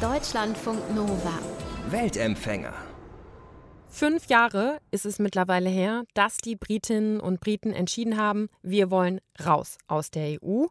Deutschlandfunk 0.00 0.94
Nova. 0.94 1.38
Weltempfänger. 1.90 2.72
Fünf 3.90 4.28
Jahre 4.28 4.78
ist 4.90 5.04
es 5.04 5.18
mittlerweile 5.18 5.68
her, 5.68 6.04
dass 6.14 6.38
die 6.38 6.56
Britinnen 6.56 7.20
und 7.20 7.40
Briten 7.40 7.74
entschieden 7.74 8.16
haben, 8.16 8.48
wir 8.62 8.90
wollen 8.90 9.20
raus 9.46 9.78
aus 9.86 10.10
der 10.10 10.38
EU. 10.42 10.66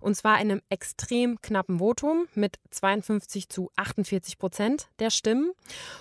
Und 0.00 0.14
zwar 0.14 0.40
in 0.40 0.50
einem 0.50 0.62
extrem 0.68 1.40
knappen 1.42 1.78
Votum 1.78 2.26
mit 2.34 2.58
52 2.70 3.48
zu 3.48 3.70
48 3.76 4.38
Prozent 4.38 4.88
der 4.98 5.10
Stimmen. 5.10 5.52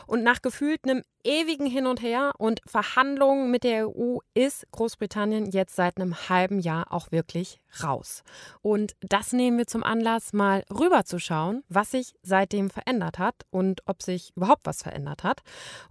Und 0.07 0.23
nach 0.23 0.41
gefühlt 0.41 0.83
einem 0.83 1.03
ewigen 1.23 1.65
Hin 1.65 1.87
und 1.87 2.01
Her 2.01 2.33
und 2.37 2.61
Verhandlungen 2.65 3.51
mit 3.51 3.63
der 3.63 3.89
EU 3.89 4.17
ist 4.33 4.65
Großbritannien 4.71 5.51
jetzt 5.51 5.75
seit 5.75 5.97
einem 5.97 6.29
halben 6.29 6.59
Jahr 6.59 6.91
auch 6.91 7.11
wirklich 7.11 7.59
raus. 7.83 8.23
Und 8.61 8.95
das 9.01 9.33
nehmen 9.33 9.57
wir 9.57 9.67
zum 9.67 9.83
Anlass, 9.83 10.33
mal 10.33 10.63
rüberzuschauen, 10.69 11.63
was 11.69 11.91
sich 11.91 12.13
seitdem 12.21 12.69
verändert 12.69 13.17
hat 13.19 13.35
und 13.49 13.81
ob 13.85 14.01
sich 14.01 14.33
überhaupt 14.35 14.65
was 14.65 14.81
verändert 14.81 15.23
hat. 15.23 15.41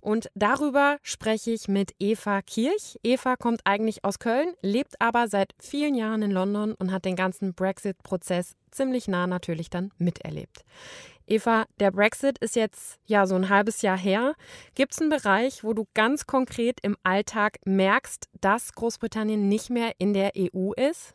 Und 0.00 0.30
darüber 0.34 0.98
spreche 1.02 1.52
ich 1.52 1.68
mit 1.68 1.94
Eva 1.98 2.42
Kirch. 2.42 2.98
Eva 3.02 3.36
kommt 3.36 3.62
eigentlich 3.64 4.04
aus 4.04 4.18
Köln, 4.18 4.54
lebt 4.62 5.00
aber 5.00 5.28
seit 5.28 5.54
vielen 5.58 5.94
Jahren 5.94 6.19
in 6.22 6.30
London 6.30 6.74
und 6.74 6.92
hat 6.92 7.04
den 7.04 7.16
ganzen 7.16 7.54
Brexit-Prozess 7.54 8.54
ziemlich 8.70 9.08
nah 9.08 9.26
natürlich 9.26 9.70
dann 9.70 9.90
miterlebt. 9.98 10.64
Eva, 11.26 11.66
der 11.78 11.92
Brexit 11.92 12.38
ist 12.38 12.56
jetzt 12.56 12.98
ja 13.06 13.24
so 13.26 13.36
ein 13.36 13.48
halbes 13.48 13.82
Jahr 13.82 13.96
her. 13.96 14.34
Gibt 14.74 14.92
es 14.92 15.00
einen 15.00 15.10
Bereich, 15.10 15.62
wo 15.62 15.74
du 15.74 15.86
ganz 15.94 16.26
konkret 16.26 16.80
im 16.82 16.96
Alltag 17.04 17.58
merkst, 17.64 18.28
dass 18.40 18.72
Großbritannien 18.72 19.48
nicht 19.48 19.70
mehr 19.70 19.92
in 19.98 20.12
der 20.12 20.32
EU 20.36 20.72
ist? 20.72 21.14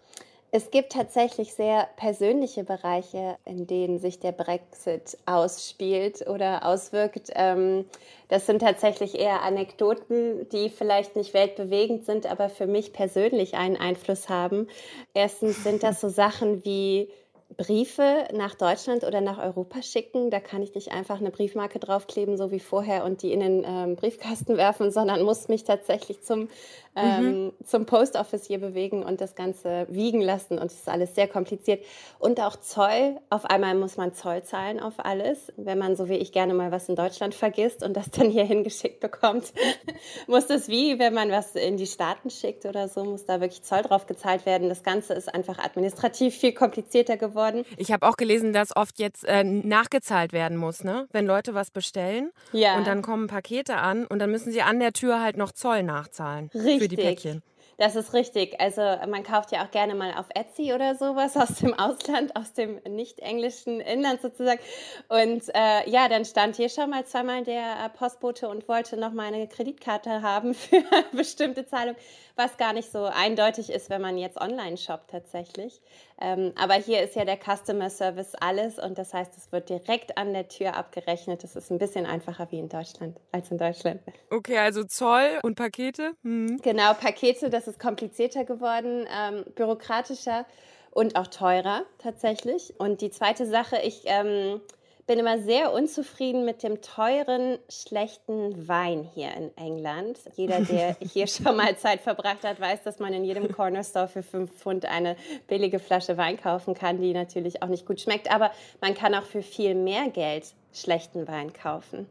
Es 0.58 0.72
gibt 0.72 0.94
tatsächlich 0.94 1.54
sehr 1.54 1.90
persönliche 1.98 2.64
Bereiche, 2.64 3.36
in 3.44 3.68
denen 3.68 4.00
sich 4.00 4.22
der 4.22 4.32
Brexit 4.32 5.18
ausspielt 5.26 6.26
oder 6.30 6.66
auswirkt. 6.66 7.30
Ähm, 7.36 7.84
das 8.30 8.46
sind 8.46 8.60
tatsächlich 8.60 9.20
eher 9.20 9.42
Anekdoten, 9.42 10.48
die 10.54 10.70
vielleicht 10.70 11.18
nicht 11.18 11.34
weltbewegend 11.34 12.06
sind, 12.06 12.26
aber 12.26 12.48
für 12.48 12.68
mich 12.68 12.94
persönlich 12.94 13.56
einen 13.56 13.76
Einfluss 13.76 14.30
haben. 14.30 14.70
Erstens 15.14 15.62
sind 15.62 15.84
das 15.84 16.00
so 16.00 16.08
Sachen 16.08 16.64
wie 16.64 17.10
Briefe 17.58 18.28
nach 18.34 18.56
Deutschland 18.56 19.04
oder 19.04 19.22
nach 19.22 19.38
Europa 19.38 19.82
schicken, 19.82 20.30
da 20.30 20.40
kann 20.40 20.62
ich 20.62 20.74
nicht 20.74 20.92
einfach 20.92 21.20
eine 21.20 21.32
Briefmarke 21.32 21.80
draufkleben, 21.80 22.38
so 22.38 22.52
wie 22.52 22.60
vorher, 22.60 23.06
und 23.06 23.22
die 23.22 23.32
in 23.32 23.40
den 23.40 23.64
ähm, 23.66 23.96
Briefkasten 23.96 24.58
werfen, 24.58 24.92
sondern 24.92 25.22
muss 25.22 25.48
mich 25.48 25.64
tatsächlich 25.64 26.22
zum 26.22 26.50
ähm, 26.96 27.46
mhm. 27.46 27.54
zum 27.66 27.86
Post 27.86 28.16
Office 28.16 28.46
hier 28.46 28.60
bewegen 28.60 29.04
und 29.04 29.20
das 29.22 29.36
Ganze 29.36 29.86
wiegen 29.90 30.22
lassen. 30.22 30.58
Und 30.58 30.68
es 30.68 30.80
ist 30.80 30.90
alles 30.90 31.14
sehr 31.16 31.28
kompliziert. 31.28 31.84
Und 32.20 32.40
auch 32.40 32.56
Zoll. 32.56 33.18
Auf 33.30 33.46
einmal 33.46 33.76
muss 33.76 33.98
man 33.98 34.14
Zoll 34.14 34.44
zahlen 34.44 34.80
auf 34.80 34.94
alles. 34.98 35.52
Wenn 35.58 35.78
man 35.78 35.96
so 35.96 36.08
wie 36.08 36.16
ich 36.16 36.32
gerne 36.32 36.54
mal 36.54 36.72
was 36.72 36.88
in 36.88 36.96
Deutschland 36.96 37.36
vergisst 37.36 37.84
und 37.84 37.96
das 37.96 38.10
dann 38.12 38.30
hier 38.30 38.44
hingeschickt 38.46 39.00
bekommt, 39.00 39.54
muss 40.28 40.48
das 40.48 40.70
wie, 40.70 40.98
wenn 41.00 41.14
man 41.14 41.32
was 41.32 41.56
in 41.56 41.78
die 41.78 41.88
Staaten 41.88 42.30
schickt 42.30 42.66
oder 42.66 42.88
so, 42.88 43.04
muss 43.04 43.26
da 43.26 43.42
wirklich 43.42 43.64
Zoll 43.64 43.82
drauf 43.82 44.06
gezahlt 44.06 44.46
werden. 44.46 44.70
Das 44.70 44.84
Ganze 44.84 45.14
ist 45.14 45.34
einfach 45.34 45.60
administrativ 45.60 46.36
viel 46.36 46.54
komplizierter 46.54 47.18
geworden. 47.18 47.66
Ich 47.78 47.92
habe 47.92 48.08
auch 48.08 48.16
gelesen, 48.16 48.54
dass 48.54 48.76
oft 48.76 49.00
jetzt 49.00 49.26
äh, 49.26 49.44
nachgezahlt 49.44 50.32
werden 50.32 50.58
muss, 50.58 50.84
ne? 50.84 51.08
Wenn 51.12 51.26
Leute 51.26 51.54
was 51.54 51.72
bestellen 51.72 52.32
ja. 52.54 52.78
und 52.78 52.88
dann 52.88 53.02
kommen 53.02 53.28
Pakete 53.28 53.76
an 53.76 54.06
und 54.06 54.20
dann 54.20 54.32
müssen 54.32 54.52
sie 54.52 54.62
an 54.62 54.80
der 54.80 54.94
Tür 54.94 55.22
halt 55.22 55.36
noch 55.36 55.52
Zoll 55.52 55.84
nachzahlen. 55.84 56.50
Richtig 56.54 56.85
für 56.90 56.96
die 56.96 57.02
Päckchen. 57.04 57.44
Das 57.78 57.96
ist 57.96 58.14
richtig. 58.14 58.60
Also 58.60 58.82
man 58.82 59.24
kauft 59.24 59.52
ja 59.52 59.66
auch 59.66 59.72
gerne 59.72 59.96
mal 59.96 60.14
auf 60.14 60.28
Etsy 60.34 60.74
oder 60.74 60.96
sowas 60.96 61.36
aus 61.36 61.56
dem 61.56 61.74
Ausland, 61.78 62.36
aus 62.36 62.54
dem 62.54 62.80
nicht 62.88 63.20
englischen 63.20 63.82
Inland 63.82 64.22
sozusagen. 64.22 64.62
Und 65.10 65.44
äh, 65.54 65.90
ja, 65.90 66.08
dann 66.08 66.24
stand 66.24 66.56
hier 66.56 66.70
schon 66.70 66.90
mal 66.90 67.06
zweimal 67.06 67.44
der 67.44 67.90
Postbote 67.98 68.48
und 68.48 68.68
wollte 68.70 68.98
noch 68.98 69.12
mal 69.12 69.28
eine 69.28 69.48
Kreditkarte 69.48 70.22
haben 70.22 70.54
für 70.54 70.84
bestimmte 71.12 71.66
Zahlung 71.66 71.96
was 72.36 72.58
gar 72.58 72.74
nicht 72.74 72.92
so 72.92 73.06
eindeutig 73.06 73.70
ist, 73.70 73.90
wenn 73.90 74.02
man 74.02 74.18
jetzt 74.18 74.40
online 74.40 74.78
shoppt 74.78 75.12
tatsächlich. 75.12 75.82
Ähm, 76.22 76.54
aber 76.56 76.76
hier 76.76 77.02
ist 77.02 77.16
ja 77.16 77.26
der 77.26 77.38
Customer 77.38 77.90
Service 77.90 78.36
alles 78.36 78.80
und 78.80 78.98
das 78.98 79.14
heißt, 79.14 79.36
es 79.36 79.52
wird 79.52 79.70
direkt 79.70 80.18
an 80.18 80.34
der 80.34 80.48
Tür 80.48 80.76
abgerechnet. 80.76 81.44
Das 81.44 81.56
ist 81.58 81.72
ein 81.72 81.78
bisschen 81.78 82.06
einfacher 82.06 82.48
wie 82.52 82.60
in 82.60 82.70
Deutschland 82.70 83.18
als 83.34 83.52
in 83.52 83.58
Deutschland. 83.58 84.00
Okay, 84.30 84.58
also 84.58 84.86
Zoll 84.86 85.40
und 85.44 85.56
Pakete? 85.56 86.14
Hm. 86.24 86.58
Genau, 86.62 86.94
Pakete, 86.94 87.50
das 87.50 87.68
ist 87.68 87.80
komplizierter 87.80 88.46
geworden, 88.46 89.06
ähm, 89.14 89.44
bürokratischer 89.56 90.46
und 90.92 91.18
auch 91.18 91.28
teurer 91.28 91.84
tatsächlich. 91.98 92.74
Und 92.78 93.02
die 93.02 93.12
zweite 93.12 93.46
Sache, 93.46 93.78
ich 93.84 94.04
ähm, 94.06 94.62
bin 95.08 95.20
immer 95.20 95.38
sehr 95.38 95.72
unzufrieden 95.72 96.46
mit 96.46 96.64
dem 96.64 96.82
teuren, 96.82 97.60
schlechten 97.70 98.68
Wein 98.68 99.08
hier 99.14 99.32
in 99.36 99.56
England. 99.56 100.20
Jeder, 100.36 100.62
der 100.62 100.96
hier 101.14 101.28
schon 101.28 101.56
mal 101.56 101.78
Zeit 101.78 102.02
verbracht 102.02 102.44
hat, 102.44 102.60
weiß, 102.60 102.84
dass 102.84 103.00
man 103.00 103.14
in 103.14 103.24
jedem 103.24 103.52
Corner 103.52 103.84
Store 103.84 104.08
für 104.08 104.24
5 104.24 104.52
Pfund 104.52 104.86
eine 104.86 105.16
billige 105.48 105.80
Flasche 105.80 106.18
Wein 106.18 106.38
kaufen 106.38 106.74
kann, 106.74 107.00
die 107.00 107.14
natürlich 107.14 107.62
auch 107.62 107.68
nicht 107.68 107.86
gut 107.86 108.02
schmeckt. 108.02 108.32
Aber 108.32 108.52
man 108.82 108.96
kann 108.96 109.14
auch 109.14 109.24
für 109.24 109.44
viel 109.44 109.76
mehr 109.76 110.10
Geld 110.10 110.54
schlechten 110.76 111.28
Wein 111.28 111.54
kaufen. 111.54 112.08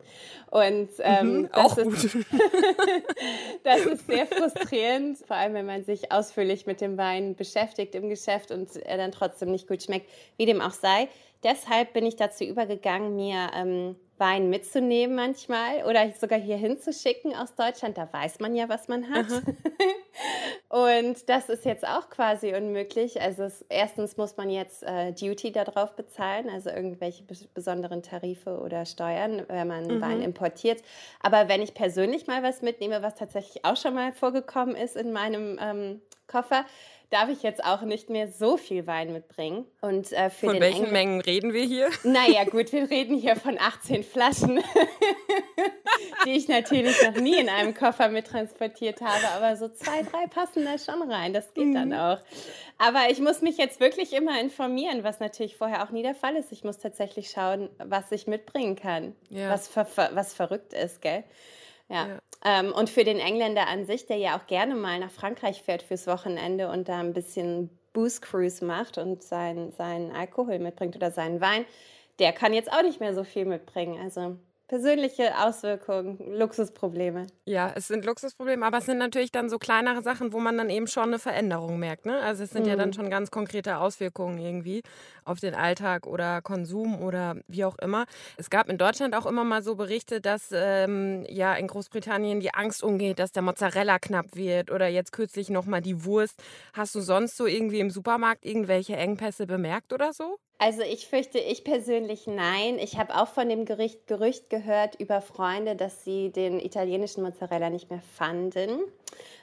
Und 0.51 0.89
ähm, 1.01 1.43
mhm, 1.43 1.49
das, 1.53 1.79
ist, 1.79 2.17
das 3.65 3.87
ist 3.87 4.07
sehr 4.07 4.27
frustrierend, 4.27 5.19
vor 5.19 5.37
allem 5.37 5.55
wenn 5.55 5.67
man 5.67 5.85
sich 5.85 6.11
ausführlich 6.11 6.67
mit 6.67 6.81
dem 6.81 6.97
Wein 6.97 7.35
beschäftigt 7.35 7.95
im 7.95 8.09
Geschäft 8.09 8.51
und 8.51 8.75
er 8.77 8.97
dann 8.97 9.13
trotzdem 9.13 9.51
nicht 9.51 9.69
gut 9.69 9.83
schmeckt, 9.83 10.11
wie 10.37 10.47
dem 10.47 10.61
auch 10.61 10.73
sei 10.73 11.09
deshalb 11.45 11.93
bin 11.93 12.07
ich 12.07 12.17
dazu 12.17 12.43
übergegangen, 12.43 13.15
mir 13.15 13.51
ähm, 13.55 13.97
Wein 14.25 14.49
mitzunehmen 14.49 15.15
manchmal 15.15 15.85
oder 15.85 16.11
sogar 16.19 16.39
hier 16.39 16.57
hinzuschicken 16.57 17.35
aus 17.37 17.55
Deutschland. 17.55 17.99
Da 17.99 18.11
weiß 18.11 18.41
man 18.41 18.55
ja, 18.57 18.71
was 18.71 18.89
man 18.89 19.11
hat. 19.11 19.27
und 20.71 21.29
das 21.29 21.51
ist 21.51 21.67
jetzt 21.67 21.87
auch 21.87 22.09
quasi 22.09 22.55
unmöglich. 22.55 23.21
Also 23.21 23.43
es, 23.43 23.67
erstens 23.69 24.17
muss 24.17 24.39
man 24.39 24.49
jetzt 24.49 24.83
äh, 24.83 25.13
Duty 25.13 25.53
darauf 25.53 25.95
bezahlen, 25.95 26.49
also 26.49 26.71
irgendwelche 26.71 27.23
besonderen 27.53 28.03
Tarife 28.03 28.61
oder 28.61 28.87
Steuern, 28.87 29.43
wenn 29.49 29.69
man 29.69 29.89
mhm. 29.89 30.01
Wein 30.01 30.23
importiert. 30.23 30.83
Aber 31.21 31.51
wenn 31.51 31.61
ich 31.61 31.75
persönlich 31.75 32.27
mal 32.27 32.43
was 32.43 32.63
mitnehme, 32.63 33.03
was 33.03 33.17
tatsächlich 33.17 33.67
auch 33.67 33.77
schon 33.77 33.93
mal 33.93 34.13
vorgekommen 34.13 34.75
ist 34.75 34.97
in 34.97 35.13
meinem 35.13 35.59
ähm, 35.61 36.01
Koffer, 36.27 36.65
darf 37.11 37.29
ich 37.29 37.43
jetzt 37.43 37.65
auch 37.65 37.83
nicht 37.83 38.11
mehr 38.11 38.29
so 38.29 38.57
viel 38.57 38.87
Wein 38.87 39.13
mitbringen. 39.13 39.67
Und, 39.81 40.13
äh, 40.13 40.31
für 40.31 40.47
von 40.47 40.61
welchen 40.61 40.85
Engl 40.85 40.93
Mengen 40.93 41.21
reden 41.21 41.53
wir 41.53 41.65
hier? 41.65 41.91
Naja, 42.05 42.45
gut, 42.45 42.73
wir 42.73 42.91
reden 42.91 43.17
hier 43.17 43.37
von 43.37 43.59
18 43.59 44.03
Flaschen, 44.03 44.61
die 46.27 46.33
ich 46.33 46.49
natürlich 46.49 47.01
noch 47.03 47.15
nie 47.15 47.39
in 47.39 47.49
einem 47.49 47.75
Koffer 47.75 48.09
mittransportiert 48.09 49.01
habe. 49.01 49.29
Aber 49.37 49.57
so 49.57 49.69
zwei, 49.69 50.03
drei 50.03 50.27
passen 50.27 50.65
da 50.65 50.77
schon 50.77 51.09
rein. 51.11 51.33
Das 51.33 51.55
geht 51.55 51.67
mhm. 51.67 51.75
dann 51.75 51.93
auch. 51.93 52.19
Aber 52.79 53.11
ich 53.11 53.21
muss 53.21 53.43
mich 53.43 53.59
jetzt 53.59 53.79
wirklich 53.79 54.13
immer 54.13 54.41
informieren, 54.41 55.05
was 55.05 55.21
natürlich 55.21 55.57
vorher 55.57 55.85
auch 55.85 55.91
nie 55.91 56.03
der 56.03 56.17
Fall 56.17 56.35
ist. 56.37 56.51
Ich 56.51 56.65
muss 56.65 56.79
tatsächlich 56.79 57.31
schauen, 57.31 57.71
was 57.79 58.11
ich 58.11 58.27
mitbringen 58.27 58.75
kann. 58.75 59.15
Ja. 59.31 59.51
Was, 59.51 59.69
ver 59.69 59.87
was 60.13 60.35
verrückt 60.35 60.73
ist, 60.73 61.01
gell? 61.01 61.23
Ja. 61.89 62.07
ja. 62.09 62.19
Ähm, 62.45 62.73
und 62.73 62.91
für 62.91 63.05
den 63.05 63.19
Engländer 63.19 63.69
an 63.69 63.87
sich, 63.87 64.07
der 64.07 64.19
ja 64.19 64.39
auch 64.39 64.47
gerne 64.47 64.75
mal 64.75 64.99
nach 65.01 65.11
Frankreich 65.11 65.63
fährt 65.63 65.83
fürs 65.83 66.07
Wochenende 66.07 66.71
und 66.71 66.89
da 66.89 67.01
ein 67.01 67.15
bisschen 67.15 67.71
Booze 67.93 68.21
Cruise 68.21 68.65
macht 68.65 68.99
und 68.99 69.23
seinen 69.23 69.73
sein 69.73 70.13
Alkohol 70.13 70.59
mitbringt 70.59 70.97
oder 70.97 71.11
seinen 71.11 71.41
Wein, 71.41 71.65
der 72.19 72.33
kann 72.33 72.53
jetzt 72.53 72.71
auch 72.73 72.83
nicht 72.83 73.01
mehr 73.01 73.15
so 73.15 73.25
viel 73.25 73.47
mitbringen. 73.47 73.99
Also 74.03 74.37
persönliche 74.67 75.39
Auswirkungen, 75.39 76.19
Luxusprobleme. 76.39 77.27
Ja, 77.45 77.73
es 77.75 77.89
sind 77.89 78.05
Luxusprobleme, 78.05 78.65
aber 78.65 78.79
es 78.79 78.87
sind 78.87 78.99
natürlich 78.99 79.31
dann 79.31 79.51
so 79.51 79.59
kleinere 79.59 80.03
Sachen, 80.03 80.33
wo 80.33 80.41
man 80.41 80.57
dann 80.57 80.71
eben 80.71 80.87
schon 80.87 81.05
eine 81.05 81.19
Veränderung 81.19 81.79
merkt. 81.79 82.07
Ne? 82.07 82.19
Also 82.21 82.45
es 82.45 82.51
sind 82.51 82.63
mhm. 82.63 82.69
ja 82.71 82.77
dann 82.77 82.89
mhm. 82.89 82.95
schon 82.95 83.11
ganz 83.11 83.31
konkrete 83.31 83.77
Auswirkungen 83.79 84.39
irgendwie 84.39 84.83
auf 85.25 85.39
den 85.39 85.55
Alltag 85.55 86.07
oder 86.07 86.41
Konsum 86.41 87.03
oder 87.03 87.37
wie 87.47 87.65
auch 87.65 87.79
immer. 87.79 88.07
Es 88.39 88.49
gab 88.49 88.71
in 88.71 88.79
Deutschland 88.79 89.15
auch 89.15 89.27
immer 89.27 89.45
mal 89.45 89.63
so 89.63 89.75
Berichte, 89.75 90.21
dass 90.21 90.49
ähm, 90.53 91.27
ja 91.29 91.55
in 91.55 91.67
Großbritannien 91.67 92.41
die 92.41 92.55
Angst 92.55 92.83
umgeht, 92.83 93.19
dass 93.19 93.33
der 93.33 93.43
Mozzarella 93.43 93.99
knapp 93.99 94.35
wird 94.35 94.71
oder 94.71 94.89
jetzt 94.89 95.13
kürzlich 95.13 95.51
nochmal 95.51 95.83
die 95.83 96.05
Wurst. 96.05 96.43
Hast 96.73 96.95
du 96.95 97.01
sonst 97.01 97.37
so 97.37 97.47
irgendwie 97.47 97.81
im 97.81 97.91
Supermarkt 97.91 98.45
irgendwelche 98.47 98.97
Engpässe 98.97 99.47
bemerkt 99.47 99.93
oder 99.93 100.13
so? 100.13 100.39
Also 100.59 100.83
ich 100.83 101.09
fürchte, 101.09 101.39
ich 101.39 101.65
persönlich 101.65 102.27
nein. 102.27 102.79
Ich 102.79 102.97
habe 102.97 103.17
auch 103.17 103.29
von 103.29 103.49
dem 103.49 103.65
Gericht, 103.65 104.07
Gerücht 104.07 104.51
gehört 104.51 104.95
über 105.01 105.21
Freunde, 105.21 105.75
dass 105.75 106.05
sie 106.05 106.31
den 106.31 106.61
italienischen 106.61 107.23
Mozzarella 107.25 107.71
nicht 107.71 107.91
mehr 107.91 108.03
fanden, 108.17 108.81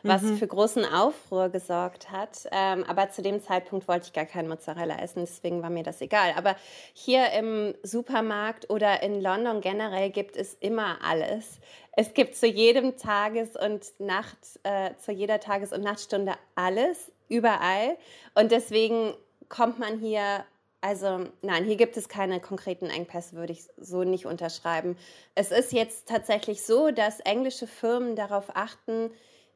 was 0.03 0.21
mhm. 0.21 0.37
für 0.37 0.47
großen 0.47 0.85
Aufruhr 0.85 1.49
gesorgt 1.49 2.11
hat. 2.11 2.47
Ähm, 2.51 2.85
aber 2.87 3.11
zu 3.11 3.21
dem 3.21 3.41
Zeitpunkt 3.43 3.89
wollte 3.89 4.07
ich 4.07 4.13
gar 4.13 4.25
keinen 4.25 4.47
Mozzarella 4.47 4.99
essen, 4.99 5.19
deswegen 5.19 5.61
war 5.61 5.69
mir 5.69 5.83
das 5.83 5.99
egal. 5.99 6.33
Aber 6.37 6.55
hier 6.93 7.31
im 7.33 7.75
Supermarkt 7.83 8.69
oder 8.69 9.03
in 9.03 9.21
London 9.21 9.59
generell 9.59 10.11
gibt 10.11 10.37
es 10.37 10.53
immer 10.55 10.99
alles. 11.03 11.59
Es 11.91 12.13
gibt 12.13 12.35
zu 12.35 12.47
jedem 12.47 12.95
Tages- 12.95 13.57
und 13.57 13.99
Nacht, 13.99 14.37
äh, 14.63 14.91
zu 14.97 15.11
jeder 15.11 15.41
Tages- 15.41 15.73
und 15.73 15.83
Nachtstunde 15.83 16.35
alles, 16.55 17.11
überall. 17.27 17.97
Und 18.33 18.51
deswegen 18.51 19.13
kommt 19.49 19.77
man 19.77 19.99
hier 19.99 20.45
Also 20.81 21.27
nein, 21.43 21.63
hier 21.63 21.77
gibt 21.77 21.95
es 21.95 22.09
keine 22.09 22.39
konkreten 22.39 22.87
Engpässe, 22.87 23.35
würde 23.35 23.53
ich 23.53 23.67
so 23.77 24.03
nicht 24.03 24.25
unterschreiben. 24.25 24.97
Es 25.35 25.51
ist 25.51 25.71
jetzt 25.73 26.07
tatsächlich 26.07 26.63
so, 26.63 26.89
dass 26.89 27.19
englische 27.19 27.67
Firmen 27.67 28.15
darauf 28.15 28.55
achten, 28.55 29.11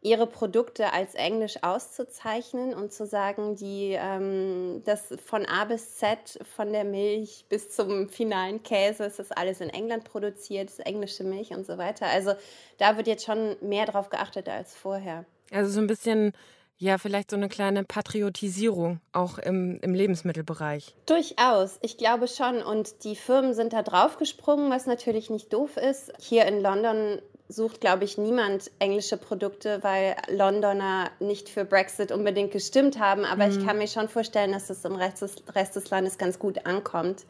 ihre 0.05 0.27
Produkte 0.27 0.93
als 0.93 1.15
Englisch 1.15 1.55
auszuzeichnen 1.63 2.75
und 2.75 2.93
zu 2.93 3.07
sagen, 3.07 3.55
die 3.55 3.97
ähm, 3.99 4.83
das 4.85 5.15
von 5.25 5.47
A 5.47 5.65
bis 5.65 5.95
Z, 5.95 6.39
von 6.55 6.71
der 6.71 6.83
Milch 6.83 7.45
bis 7.49 7.71
zum 7.71 8.07
finalen 8.07 8.61
Käse, 8.61 9.05
ist 9.05 9.17
das 9.17 9.31
alles 9.31 9.61
in 9.61 9.69
England 9.69 10.03
produziert, 10.03 10.69
ist 10.69 10.85
englische 10.85 11.23
Milch 11.23 11.49
und 11.55 11.65
so 11.65 11.79
weiter. 11.79 12.05
Also 12.05 12.33
da 12.77 12.97
wird 12.97 13.07
jetzt 13.07 13.25
schon 13.25 13.55
mehr 13.61 13.87
drauf 13.87 14.09
geachtet 14.09 14.47
als 14.47 14.75
vorher. 14.75 15.25
Also 15.51 15.71
so 15.71 15.79
ein 15.79 15.87
bisschen 15.87 16.33
ja, 16.77 16.97
vielleicht 16.97 17.31
so 17.31 17.37
eine 17.37 17.47
kleine 17.47 17.83
Patriotisierung 17.83 18.99
auch 19.13 19.37
im, 19.37 19.79
im 19.81 19.93
Lebensmittelbereich. 19.93 20.95
Durchaus, 21.05 21.77
ich 21.81 21.97
glaube 21.97 22.27
schon. 22.27 22.61
Und 22.61 23.03
die 23.03 23.15
Firmen 23.15 23.53
sind 23.53 23.73
da 23.73 23.81
draufgesprungen, 23.81 24.69
was 24.69 24.85
natürlich 24.85 25.29
nicht 25.29 25.53
doof 25.53 25.77
ist. 25.77 26.11
Hier 26.19 26.45
in 26.45 26.61
London 26.61 27.21
sucht, 27.47 27.79
glaube 27.79 28.03
ich, 28.03 28.17
niemand 28.17 28.71
englische 28.79 29.17
Produkte, 29.17 29.83
weil 29.83 30.15
Londoner 30.29 31.11
nicht 31.19 31.47
für 31.47 31.63
Brexit 31.63 32.11
unbedingt 32.11 32.51
gestimmt 32.51 32.99
haben. 32.99 33.23
Aber 33.23 33.47
mhm. 33.47 33.51
ich 33.51 33.65
kann 33.65 33.77
mir 33.77 33.87
schon 33.87 34.09
vorstellen, 34.09 34.51
dass 34.51 34.69
es 34.69 34.83
im 34.83 34.95
Rest 34.95 35.21
des, 35.21 35.35
Rest 35.53 35.75
des 35.75 35.89
Landes 35.89 36.17
ganz 36.17 36.39
gut 36.39 36.65
ankommt, 36.65 37.25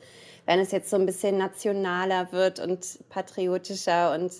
wenn 0.45 0.59
es 0.59 0.71
jetzt 0.71 0.89
so 0.89 0.95
ein 0.95 1.05
bisschen 1.05 1.37
nationaler 1.37 2.31
wird 2.31 2.59
und 2.59 2.99
patriotischer 3.09 4.13
und 4.13 4.31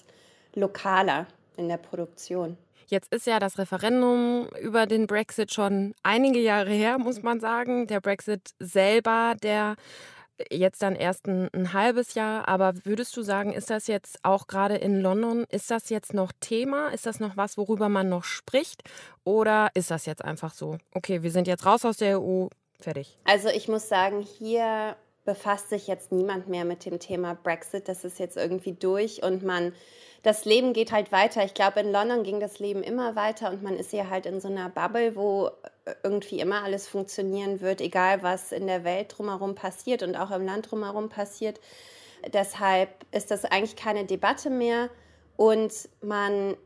lokaler 0.56 1.28
in 1.58 1.68
der 1.68 1.78
Produktion. 1.78 2.58
Jetzt 2.88 3.14
ist 3.14 3.28
ja 3.28 3.40
das 3.40 3.58
Referendum 3.58 4.48
über 4.62 4.86
den 4.86 5.08
Brexit 5.08 5.54
schon 5.54 5.94
einige 6.04 6.40
Jahre 6.40 6.72
her, 6.72 6.98
muss 7.00 7.22
man 7.22 7.40
sagen. 7.40 7.88
Der 7.88 8.00
Brexit 8.00 8.52
selber, 8.60 9.36
der 9.42 9.76
jetzt 10.52 10.82
dann 10.82 10.96
erst 10.96 11.28
ein, 11.28 11.50
ein, 11.54 11.74
halbes 11.74 12.14
Jahr, 12.14 12.48
aber 12.48 12.74
würdest 12.84 13.16
du 13.16 13.22
sagen, 13.22 13.54
ist 13.54 13.70
das 13.70 13.88
jetzt 13.88 14.20
auch 14.24 14.48
gerade 14.48 14.76
in 14.76 15.00
London, 15.00 15.46
ist 15.50 15.72
das 15.72 15.90
jetzt 15.90 16.14
noch 16.14 16.32
Thema? 16.40 16.90
Ist 16.90 17.06
das 17.06 17.20
noch 17.20 17.38
was, 17.38 17.58
worüber 17.58 17.90
man 17.90 18.10
noch 18.10 18.24
spricht? 18.24 18.84
Oder 19.24 19.70
ist 19.74 19.92
das 19.92 20.06
jetzt 20.06 20.24
einfach 20.24 20.54
so, 20.54 20.78
okay, 20.94 21.24
wir 21.24 21.32
sind 21.32 21.48
jetzt 21.48 21.66
raus 21.66 21.86
aus 21.86 21.98
der 21.98 22.22
EU, 22.22 22.48
fertig? 22.80 23.18
Also 23.24 23.50
ich 23.50 23.68
muss 23.68 23.88
sagen, 23.88 24.22
hier 24.22 24.98
befasst 25.26 25.70
sich 25.70 25.88
jetzt 25.88 26.12
niemand 26.12 26.48
mehr 26.48 26.66
mit 26.66 26.86
dem 26.86 27.00
Thema 27.00 27.36
Brexit. 27.36 27.88
Das 27.88 28.06
ist 28.06 28.20
jetzt 28.20 28.38
irgendwie 28.38 28.74
durch 28.74 29.24
und 29.24 29.44
man 29.44 29.74
das 30.24 30.44
Leben 30.44 30.74
geht 30.74 30.92
halt 30.92 31.12
weiter. 31.12 31.46
Ich 31.46 31.54
glaube, 31.54 31.82
in 31.82 31.92
London 31.92 32.24
ging 32.24 32.40
das 32.40 32.58
Leben 32.58 32.82
immer 32.82 33.16
weiter 33.16 33.52
und 33.52 33.62
man 33.62 33.78
ist 33.78 33.92
hier 33.92 34.10
halt 34.10 34.26
in 34.26 34.42
so 34.42 34.48
einer 34.48 34.70
Bubble, 34.70 35.16
wo 35.16 35.52
irgendwie 36.02 36.40
immer 36.40 36.64
alles 36.64 36.88
funktionieren 36.88 37.62
wird, 37.62 37.80
egal 37.80 38.24
was 38.24 38.52
in 38.52 38.66
der 38.66 38.84
Welt 38.84 39.14
drumherum 39.16 39.54
passiert 39.54 40.02
und 40.02 40.16
auch 40.16 40.32
im 40.32 40.44
Land 40.44 40.72
drumherum 40.72 41.10
passiert. 41.10 41.60
Deshalb 42.34 42.90
ist 43.12 43.30
das 43.30 43.46
eigentlich 43.46 43.76
keine 43.76 44.06
Debatte 44.06 44.50
mehr 44.50 44.90
und 45.38 45.90
man 46.02 46.58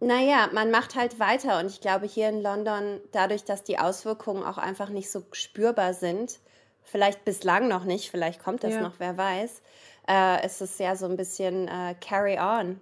naja, 0.00 0.48
man 0.52 0.70
macht 0.70 0.94
halt 0.94 1.18
weiter 1.18 1.58
und 1.58 1.66
ich 1.66 1.80
glaube 1.80 2.06
hier 2.06 2.28
in 2.28 2.40
London, 2.40 3.00
dadurch, 3.10 3.42
dass 3.42 3.64
die 3.64 3.80
Auswirkungen 3.80 4.44
auch 4.44 4.58
einfach 4.58 4.90
nicht 4.90 5.10
so 5.10 5.24
spürbar 5.32 5.92
sind, 5.92 6.38
vielleicht 6.90 7.24
bislang 7.24 7.68
noch 7.68 7.84
nicht, 7.84 8.10
vielleicht 8.10 8.42
kommt 8.42 8.64
das 8.64 8.74
ja. 8.74 8.80
noch, 8.80 8.94
wer 8.98 9.16
weiß, 9.16 9.62
äh, 10.08 10.46
ist 10.46 10.60
es 10.60 10.78
ja 10.78 10.96
so 10.96 11.06
ein 11.06 11.16
bisschen 11.16 11.68
äh, 11.68 11.94
Carry 12.00 12.38
on 12.38 12.80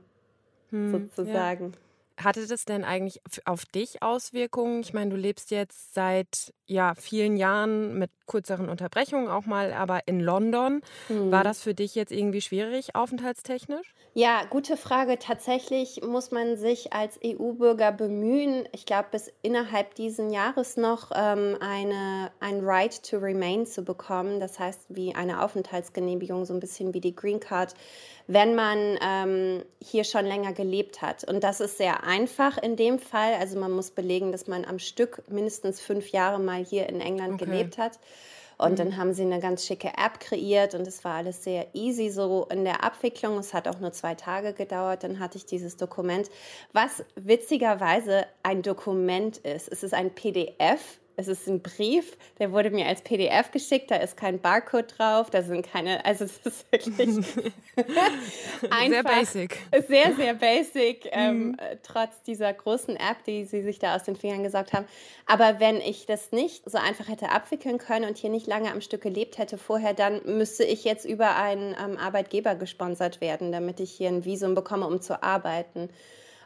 hm, 0.70 1.11
sozusagen. 1.14 1.73
Ja. 1.73 2.25
Hatte 2.25 2.47
das 2.47 2.64
denn 2.64 2.85
eigentlich 2.85 3.20
auf 3.44 3.67
dich 3.67 4.03
Auswirkungen? 4.03 4.81
Ich 4.81 4.94
meine, 4.94 5.11
du 5.11 5.17
lebst 5.17 5.50
jetzt 5.50 5.93
seit 5.93 6.55
ja, 6.67 6.94
vielen 6.94 7.37
Jahren 7.37 7.99
mit 7.99 8.11
kürzeren 8.26 8.69
Unterbrechungen 8.69 9.28
auch 9.28 9.46
mal, 9.46 9.73
aber 9.73 10.00
in 10.06 10.20
London. 10.20 10.82
Mhm. 11.08 11.31
War 11.31 11.44
das 11.44 11.62
für 11.62 11.75
dich 11.75 11.94
jetzt 11.94 12.12
irgendwie 12.12 12.40
schwierig, 12.40 12.94
aufenthaltstechnisch? 12.94 13.94
Ja, 14.14 14.44
gute 14.49 14.76
Frage. 14.76 15.19
Tatsächlich 15.19 16.02
muss 16.02 16.31
man 16.31 16.56
sich 16.56 16.93
als 16.93 17.19
EU-Bürger 17.25 17.93
bemühen, 17.93 18.67
ich 18.73 18.87
glaube, 18.87 19.08
bis 19.11 19.31
innerhalb 19.43 19.94
dieses 19.94 20.32
Jahres 20.32 20.76
noch 20.76 21.11
ähm, 21.14 21.56
eine, 21.61 22.31
ein 22.40 22.61
Right 22.64 23.02
to 23.02 23.19
Remain 23.19 23.67
zu 23.67 23.82
bekommen. 23.82 24.40
Das 24.40 24.58
heißt, 24.58 24.87
wie 24.88 25.14
eine 25.14 25.43
Aufenthaltsgenehmigung, 25.43 26.46
so 26.46 26.55
ein 26.55 26.61
bisschen 26.61 26.94
wie 26.94 27.00
die 27.00 27.14
Green 27.14 27.40
Card 27.40 27.75
wenn 28.28 28.55
man 28.55 28.99
ähm, 29.00 29.62
hier 29.81 30.05
schon 30.05 30.26
länger 30.26 30.52
gelebt 30.52 31.00
hat. 31.00 31.25
Und 31.25 31.44
das 31.44 31.61
ist 31.61 31.78
sehr 31.78 32.02
einfach 32.05 32.58
in 32.58 32.76
dem 32.76 32.99
Fall. 32.99 33.34
Also 33.34 33.58
man 33.58 33.70
muss 33.70 33.90
belegen, 33.90 34.32
dass 34.32 34.49
man 34.49 34.64
am 34.64 34.78
Stück 34.78 35.23
mindestens 35.28 35.81
fünf 35.81 36.11
Jahre 36.11 36.40
mal 36.40 36.64
hier 36.64 36.88
in 36.88 37.00
England 37.00 37.34
okay. 37.34 37.44
gelebt 37.44 37.78
hat. 37.78 37.99
Und 38.58 38.73
mhm. 38.73 38.76
dann 38.76 38.97
haben 38.97 39.12
sie 39.12 39.23
eine 39.23 39.41
ganz 39.41 39.67
schicke 39.67 39.88
App 39.88 40.20
kreiert 40.20 40.75
und 40.75 40.87
es 40.87 41.05
war 41.05 41.17
alles 41.17 41.44
sehr 41.44 41.67
easy 41.75 42.11
so 42.11 42.47
in 42.50 42.64
der 42.64 42.85
Abwicklung. 42.85 43.38
Es 43.38 43.53
hat 43.53 43.69
auch 43.69 43.81
nur 43.81 43.93
zwei 43.93 44.14
Tage 44.14 44.53
gedauert. 44.53 45.05
Dann 45.05 45.19
hatte 45.19 45.38
ich 45.38 45.47
dieses 45.47 45.76
Dokument, 45.76 46.31
was 46.73 47.05
witzigerweise 47.14 48.26
ein 48.43 48.62
Dokument 48.62 49.38
ist. 49.38 49.69
Es 49.69 49.82
ist 49.82 49.94
ein 49.94 50.11
PDF 50.11 51.00
es 51.17 51.29
ist 51.29 51.47
ein 51.49 51.63
Brief, 51.63 52.17
der 52.39 52.53
wurde 52.53 52.71
mir 52.71 52.87
als 52.87 53.01
PDF 53.01 53.51
geschickt, 53.51 53.91
da 53.91 53.97
ist 53.97 54.17
kein 54.17 54.39
Barcode 54.39 54.99
drauf, 54.99 55.31
da 55.31 55.43
sind 55.43 55.67
keine, 55.67 56.05
also 56.05 56.25
es 56.25 56.39
ist 56.45 56.71
wirklich 56.71 56.95
einfach, 58.71 58.89
sehr 58.91 59.03
basic. 59.03 59.59
Sehr, 59.89 60.15
sehr 60.15 60.35
basic, 60.35 61.09
ähm, 61.13 61.49
mhm. 61.49 61.57
trotz 61.83 62.23
dieser 62.23 62.53
großen 62.53 62.97
App, 62.97 63.25
die 63.27 63.45
sie 63.45 63.63
sich 63.63 63.79
da 63.79 63.97
aus 63.97 64.05
den 64.05 64.17
Fingern 64.17 64.43
gesaugt 64.43 64.75
haben. 64.75 64.87
Aber 65.25 65.59
wenn 65.59 65.81
ich 65.81 66.05
das 66.05 66.33
nicht 66.33 66.69
so 66.69 66.77
einfach 66.77 67.09
hätte 67.09 67.31
abwickeln 67.31 67.79
können 67.79 68.07
und 68.07 68.19
hier 68.19 68.31
nicht 68.31 68.47
lange 68.47 68.71
am 68.71 68.83
Stück 68.83 69.01
gelebt 69.01 69.39
hätte 69.39 69.57
vorher, 69.57 69.95
dann 69.95 70.21
müsste 70.25 70.65
ich 70.65 70.85
jetzt 70.85 71.07
über 71.07 71.37
einen 71.37 71.75
ähm, 71.83 71.97
Arbeitgeber 71.97 72.55
gesponsert 72.55 73.23
werden, 73.23 73.53
damit 73.53 73.81
ich 73.81 73.91
hier 73.91 74.09
ein 74.09 74.25
Visum 74.27 74.55
bekomme, 74.55 74.87
um 74.87 75.01
zu 75.01 75.23
arbeiten. 75.23 75.89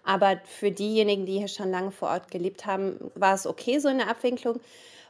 Aber 0.04 0.40
für 0.44 0.70
diejenigen, 0.70 1.26
die 1.26 1.38
hier 1.38 1.48
schon 1.48 1.70
lange 1.70 1.90
vor 1.90 2.08
Ort 2.08 2.30
gelebt 2.30 2.66
haben, 2.66 3.10
war 3.14 3.34
es 3.34 3.46
okay, 3.46 3.78
so 3.78 3.88
eine 3.88 4.08
Abwicklung. 4.08 4.60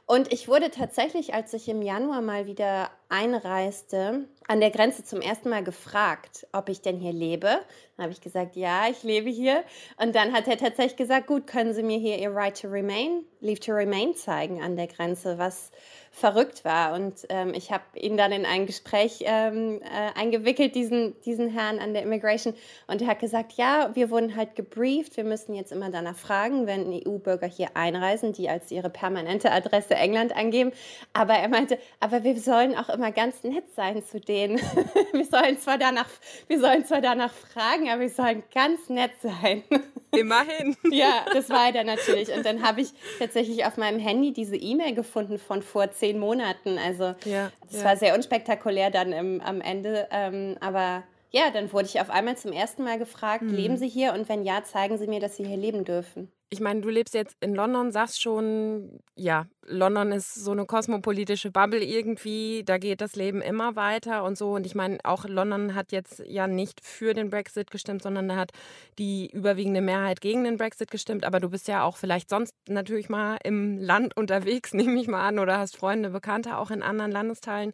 Und 0.07 0.33
ich 0.33 0.49
wurde 0.49 0.71
tatsächlich, 0.71 1.35
als 1.35 1.53
ich 1.55 1.69
im 1.69 1.83
Januar 1.83 2.21
mal 2.21 2.47
wieder 2.47 2.91
einreiste, 3.09 4.25
an 4.51 4.59
der 4.59 4.73
Grenze 4.73 5.05
zum 5.05 5.21
ersten 5.21 5.49
Mal 5.49 5.63
gefragt, 5.63 6.45
ob 6.51 6.69
ich 6.69 6.81
denn 6.83 6.99
hier 6.99 7.13
lebe. 7.13 7.61
Dann 7.97 8.05
habe 8.07 8.13
ich 8.13 8.21
gesagt, 8.21 8.57
ja, 8.57 8.89
ich 8.91 9.05
lebe 9.05 9.31
hier. 9.31 9.63
Und 9.97 10.17
dann 10.17 10.33
hat 10.33 10.49
er 10.49 10.57
tatsächlich 10.57 10.97
gesagt, 10.97 11.29
gut, 11.29 11.47
können 11.47 11.73
Sie 11.73 11.85
mir 11.85 11.99
hier 11.99 12.19
Ihr 12.19 12.35
Right 12.35 12.61
to 12.61 12.67
Remain, 12.67 13.25
Leave 13.41 13.61
to 13.61 13.73
Remain 13.73 14.17
zeigen 14.17 14.61
an 14.61 14.75
der 14.75 14.89
Grenze, 14.89 15.39
was 15.39 15.71
verrückt 16.11 16.65
war. 16.65 16.95
Und 16.95 17.27
ähm, 17.29 17.53
ich 17.55 17.71
habe 17.71 17.85
ihn 17.95 18.17
dann 18.17 18.33
in 18.33 18.45
ein 18.45 18.67
Gespräch 18.67 19.21
ähm, 19.25 19.81
äh, 19.83 20.19
eingewickelt, 20.19 20.75
diesen, 20.75 21.21
diesen 21.21 21.49
Herrn 21.49 21.79
an 21.79 21.93
der 21.93 22.03
Immigration. 22.03 22.55
Und 22.89 23.03
er 23.03 23.09
hat 23.09 23.21
gesagt, 23.21 23.53
ja, 23.53 23.91
wir 23.95 24.11
wurden 24.11 24.35
halt 24.35 24.57
gebrieft. 24.57 25.17
Wir 25.17 25.25
müssen 25.25 25.55
jetzt 25.55 25.71
immer 25.71 25.91
danach 25.91 26.17
fragen, 26.17 26.67
wenn 26.67 26.93
EU-Bürger 26.93 27.47
hier 27.47 27.69
einreisen, 27.75 28.33
die 28.33 28.49
als 28.49 28.73
ihre 28.73 28.91
permanente 28.91 29.53
Adresse 29.53 29.95
England 29.95 30.35
angeben. 30.35 30.73
Aber 31.13 31.35
er 31.35 31.49
meinte, 31.49 31.79
aber 32.01 32.25
wir 32.25 32.37
sollen 32.41 32.75
auch 32.75 32.89
immer 32.89 33.13
ganz 33.13 33.45
nett 33.45 33.73
sein 33.77 34.03
zu 34.03 34.19
denen. 34.21 34.40
wir 35.13 35.25
sollen 35.25 35.59
zwar 35.59 35.79
danach, 35.79 36.09
wir 36.49 36.61
sollen 36.61 36.85
zwar 36.85 37.01
danach 37.01 37.33
fragen, 37.33 37.89
aber 37.91 38.03
wir 38.03 38.11
sollen 38.11 38.43
ganz 38.55 38.89
nett 38.89 39.13
sein. 39.23 39.63
Immerhin. 40.13 40.77
ja, 40.91 41.25
das 41.33 41.51
war 41.51 41.67
er 41.67 41.73
dann 41.73 41.87
natürlich. 41.87 42.33
Und 42.33 42.45
dann 42.45 42.63
habe 42.63 42.81
ich 42.81 42.89
tatsächlich 43.19 43.65
auf 43.65 43.77
meinem 43.77 44.01
Handy 44.01 44.33
diese 44.33 44.57
E-Mail 44.57 44.95
gefunden 44.95 45.39
von 45.39 45.63
vor 45.63 45.93
zehn 45.93 46.19
Monaten. 46.19 46.79
Also 46.79 47.15
ja, 47.25 47.53
das 47.71 47.79
ja. 47.79 47.85
war 47.85 47.97
sehr 47.97 48.15
unspektakulär 48.15 48.91
dann 48.91 49.13
im, 49.13 49.41
am 49.41 49.61
Ende. 49.61 50.09
Ähm, 50.11 50.57
aber 50.61 51.05
ja, 51.31 51.51
dann 51.53 51.73
wurde 51.73 51.87
ich 51.87 52.01
auf 52.01 52.11
einmal 52.11 52.37
zum 52.37 52.53
ersten 52.53 52.83
Mal 52.83 52.99
gefragt, 52.99 53.43
mhm. 53.43 53.55
leben 53.55 53.77
Sie 53.77 53.89
hier? 53.89 54.15
Und 54.15 54.29
wenn 54.29 54.43
ja, 54.43 54.65
zeigen 54.65 54.99
Sie 54.99 55.07
mir, 55.07 55.21
dass 55.21 55.37
Sie 55.37 55.45
hier 55.45 55.57
leben 55.57 55.85
dürfen. 55.85 56.33
Ich 56.53 56.59
meine, 56.59 56.81
du 56.81 56.89
lebst 56.89 57.15
jetzt 57.15 57.37
in 57.41 57.55
London, 57.55 57.93
sagst 57.93 58.21
schon, 58.21 58.99
ja, 59.15 59.47
London 59.67 60.11
ist 60.11 60.35
so 60.35 60.51
eine 60.51 60.67
kosmopolitische 60.67 61.53
Bubble 61.53 61.85
irgendwie, 61.85 62.65
da 62.65 62.77
geht 62.77 63.01
das 63.01 63.15
Leben 63.15 63.41
immer 63.41 63.77
weiter 63.77 64.25
und 64.25 64.37
so. 64.37 64.55
Und 64.55 64.67
ich 64.67 64.75
meine, 64.75 64.99
auch 65.05 65.27
London 65.27 65.77
hat 65.77 65.93
jetzt 65.93 66.25
ja 66.27 66.49
nicht 66.49 66.85
für 66.85 67.15
den 67.15 67.31
Brexit 67.31 67.71
gestimmt, 67.71 68.03
sondern 68.03 68.29
da 68.29 68.35
hat 68.35 68.51
die 68.99 69.31
überwiegende 69.31 69.81
Mehrheit 69.81 70.21
gegen 70.21 70.43
den 70.43 70.57
Brexit 70.57 70.91
gestimmt. 70.91 71.25
Aber 71.25 71.39
du 71.39 71.51
bist 71.51 71.69
ja 71.69 71.85
auch 71.85 71.97
vielleicht 71.97 72.29
sonst 72.29 72.57
natürlich 72.69 73.09
mal 73.09 73.39
im 73.45 73.79
Land 73.79 74.17
unterwegs, 74.17 74.75
nehme 74.75 75.01
ich 75.01 75.07
mal 75.07 75.25
an, 75.25 75.39
oder 75.39 75.59
hast 75.59 75.77
Freunde, 75.77 76.11
Bekannte 76.11 76.59
auch 76.59 76.73
in 76.73 76.83
anderen 76.83 77.13
Landesteilen. 77.13 77.73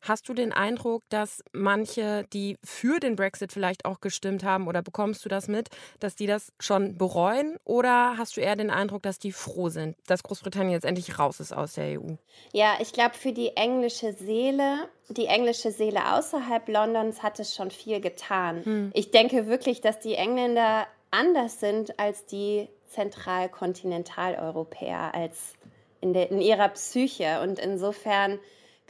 Hast 0.00 0.28
du 0.28 0.34
den 0.34 0.52
Eindruck, 0.52 1.02
dass 1.08 1.42
manche, 1.52 2.24
die 2.32 2.56
für 2.64 3.00
den 3.00 3.16
Brexit 3.16 3.52
vielleicht 3.52 3.84
auch 3.84 4.00
gestimmt 4.00 4.44
haben, 4.44 4.68
oder 4.68 4.82
bekommst 4.82 5.24
du 5.24 5.28
das 5.28 5.48
mit, 5.48 5.68
dass 6.00 6.14
die 6.14 6.26
das 6.26 6.52
schon 6.60 6.98
bereuen? 6.98 7.56
Oder 7.64 8.16
hast 8.16 8.36
du 8.36 8.40
eher 8.40 8.56
den 8.56 8.70
Eindruck, 8.70 9.02
dass 9.02 9.18
die 9.18 9.32
froh 9.32 9.68
sind, 9.68 9.96
dass 10.06 10.22
Großbritannien 10.22 10.72
jetzt 10.72 10.84
endlich 10.84 11.18
raus 11.18 11.40
ist 11.40 11.52
aus 11.52 11.74
der 11.74 12.00
EU? 12.00 12.14
Ja, 12.52 12.74
ich 12.80 12.92
glaube, 12.92 13.14
für 13.14 13.32
die 13.32 13.56
englische 13.56 14.12
Seele, 14.12 14.88
die 15.08 15.26
englische 15.26 15.70
Seele 15.70 16.14
außerhalb 16.14 16.68
Londons 16.68 17.22
hat 17.22 17.40
es 17.40 17.54
schon 17.54 17.70
viel 17.70 18.00
getan. 18.00 18.64
Hm. 18.64 18.90
Ich 18.94 19.10
denke 19.10 19.46
wirklich, 19.46 19.80
dass 19.80 19.98
die 19.98 20.14
Engländer 20.14 20.86
anders 21.10 21.60
sind 21.60 21.98
als 21.98 22.26
die 22.26 22.68
Zentralkontinentaleuropäer, 22.90 25.14
als 25.14 25.54
in, 26.00 26.12
der, 26.12 26.30
in 26.30 26.40
ihrer 26.40 26.68
Psyche. 26.68 27.40
Und 27.40 27.58
insofern 27.58 28.38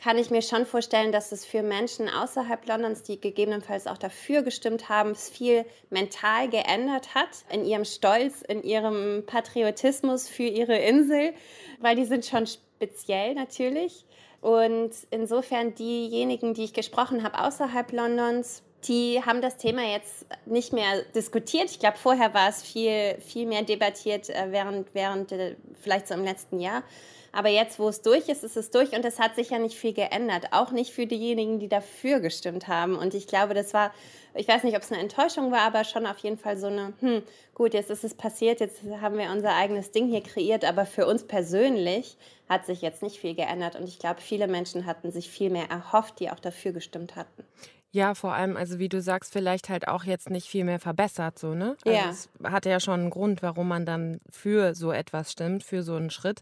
kann 0.01 0.17
ich 0.17 0.31
mir 0.31 0.43
schon 0.43 0.65
vorstellen, 0.65 1.11
dass 1.11 1.33
es 1.33 1.45
für 1.45 1.63
Menschen 1.63 2.09
außerhalb 2.09 2.67
Londons, 2.69 3.03
die 3.03 3.21
gegebenenfalls 3.21 3.87
auch 3.87 3.99
dafür 3.99 4.43
gestimmt 4.43 4.89
haben, 4.89 5.15
viel 5.15 5.65
mental 5.91 6.49
geändert 6.49 7.15
hat 7.15 7.29
in 7.53 7.65
ihrem 7.65 7.85
Stolz, 7.85 8.43
in 8.43 8.63
ihrem 8.63 9.25
Patriotismus 9.27 10.29
für 10.29 10.45
ihre 10.45 10.77
Insel, 10.79 11.35
weil 11.81 11.97
die 11.97 12.05
sind 12.05 12.25
schon 12.25 12.47
speziell 12.47 13.35
natürlich. 13.35 14.05
Und 14.41 14.93
insofern 15.11 15.75
diejenigen, 15.75 16.55
die 16.55 16.65
ich 16.65 16.75
gesprochen 16.75 17.25
habe 17.25 17.45
außerhalb 17.45 17.91
Londons, 17.91 18.63
die 18.85 19.21
haben 19.25 19.43
das 19.43 19.57
Thema 19.57 19.83
jetzt 19.83 20.27
nicht 20.47 20.73
mehr 20.73 21.03
diskutiert. 21.15 21.71
Ich 21.71 21.81
glaube, 21.81 21.97
vorher 21.97 22.33
war 22.35 22.49
es 22.49 22.63
viel, 22.63 23.17
viel 23.21 23.47
mehr 23.47 23.63
debattiert, 23.63 24.31
äh, 24.31 24.47
während, 24.51 24.95
während 24.95 25.33
äh, 25.33 25.57
vielleicht 25.81 26.07
so 26.07 26.15
im 26.15 26.23
letzten 26.23 26.61
Jahr. 26.61 26.85
Aber 27.33 27.49
jetzt, 27.49 27.79
wo 27.79 27.89
es 27.89 28.03
durch 28.03 28.29
ist, 28.29 28.45
ist 28.45 28.57
es 28.57 28.71
durch 28.71 28.93
und 28.93 29.05
es 29.05 29.19
hat 29.19 29.35
sich 29.37 29.51
ja 29.51 29.59
nicht 29.59 29.77
viel 29.77 29.93
geändert. 29.93 30.53
Auch 30.53 30.71
nicht 30.71 30.93
für 30.93 31.07
diejenigen, 31.07 31.59
die 31.59 31.69
dafür 31.69 32.21
gestimmt 32.21 32.69
haben. 32.69 32.97
Und 32.97 33.15
ich 33.15 33.27
glaube, 33.27 33.55
das 33.55 33.75
war, 33.75 33.93
ich 34.35 34.49
weiß 34.49 34.65
nicht, 34.65 34.77
ob 34.77 34.83
es 34.83 34.91
eine 34.91 35.01
Enttäuschung 35.01 35.53
war, 35.53 35.61
aber 35.61 35.85
schon 35.85 36.07
auf 36.07 36.19
jeden 36.19 36.39
Fall 36.39 36.57
so 36.57 36.69
eine, 36.69 36.93
hm, 37.01 37.23
gut, 37.55 37.75
jetzt 37.75 37.91
ist 37.91 38.05
es 38.05 38.15
passiert, 38.15 38.61
jetzt 38.61 38.83
haben 39.01 39.19
wir 39.19 39.31
unser 39.31 39.55
eigenes 39.55 39.91
Ding 39.91 40.09
hier 40.09 40.23
kreiert. 40.23 40.65
Aber 40.65 40.87
für 40.87 41.07
uns 41.07 41.25
persönlich 41.25 42.17
hat 42.49 42.67
sich 42.67 42.81
jetzt 42.81 43.03
nicht 43.03 43.19
viel 43.19 43.35
geändert. 43.35 43.77
Und 43.77 43.89
ich 43.89 43.99
glaube, 43.99 44.21
viele 44.21 44.49
Menschen 44.49 44.87
hatten 44.87 45.13
sich 45.13 45.31
viel 45.31 45.51
mehr 45.51 45.71
erhofft, 45.71 46.21
die 46.21 46.31
auch 46.31 46.41
dafür 46.41 46.73
gestimmt 46.73 47.17
hatten. 47.17 47.45
Ja, 47.91 48.15
vor 48.15 48.35
allem, 48.35 48.57
also 48.59 48.79
wie 48.79 48.91
du 48.91 49.01
sagst, 49.01 49.33
vielleicht 49.33 49.71
halt 49.71 49.89
auch 49.89 50.05
jetzt 50.05 50.29
nicht 50.29 50.47
viel 50.47 50.65
mehr 50.65 50.79
verbessert, 50.79 51.39
so, 51.39 51.55
ne? 51.55 51.75
Also 51.87 51.99
ja. 51.99 52.11
Es 52.11 52.29
hatte 52.45 52.69
ja 52.69 52.81
schon 52.81 53.01
einen 53.01 53.11
Grund, 53.11 53.43
warum 53.43 53.67
man 53.69 53.87
dann 53.87 54.21
für 54.29 54.75
so 54.75 54.93
etwas 54.93 55.33
stimmt, 55.33 55.65
für 55.65 55.83
so 55.83 55.95
einen 55.97 56.11
Schritt, 56.11 56.41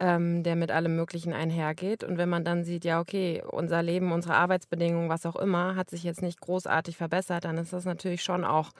ähm, 0.00 0.42
der 0.42 0.56
mit 0.56 0.70
allem 0.70 0.96
Möglichen 0.96 1.32
einhergeht. 1.32 2.02
Und 2.02 2.18
wenn 2.18 2.28
man 2.28 2.44
dann 2.44 2.64
sieht, 2.64 2.84
ja, 2.84 3.00
okay, 3.00 3.42
unser 3.48 3.82
Leben, 3.82 4.12
unsere 4.12 4.34
Arbeitsbedingungen, 4.34 5.10
was 5.10 5.26
auch 5.26 5.36
immer, 5.36 5.76
hat 5.76 5.90
sich 5.90 6.02
jetzt 6.02 6.22
nicht 6.22 6.40
großartig 6.40 6.96
verbessert, 6.96 7.44
dann 7.44 7.58
ist 7.58 7.72
das 7.72 7.84
natürlich 7.84 8.22
schon 8.22 8.44
auch, 8.44 8.70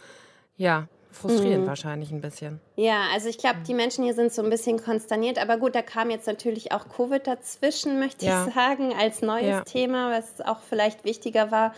ja, 0.56 0.88
frustrierend 1.12 1.64
mhm. 1.64 1.68
wahrscheinlich 1.68 2.10
ein 2.12 2.20
bisschen. 2.20 2.60
Ja, 2.76 3.06
also 3.12 3.28
ich 3.28 3.38
glaube, 3.38 3.58
die 3.66 3.74
Menschen 3.74 4.04
hier 4.04 4.14
sind 4.14 4.32
so 4.32 4.42
ein 4.42 4.50
bisschen 4.50 4.82
konsterniert. 4.82 5.40
Aber 5.40 5.58
gut, 5.58 5.74
da 5.74 5.82
kam 5.82 6.10
jetzt 6.10 6.26
natürlich 6.26 6.72
auch 6.72 6.88
Covid 6.88 7.26
dazwischen, 7.26 7.98
möchte 7.98 8.26
ja. 8.26 8.46
ich 8.46 8.54
sagen, 8.54 8.94
als 8.98 9.20
neues 9.20 9.46
ja. 9.46 9.64
Thema, 9.64 10.10
was 10.10 10.40
auch 10.40 10.60
vielleicht 10.60 11.04
wichtiger 11.04 11.50
war. 11.50 11.74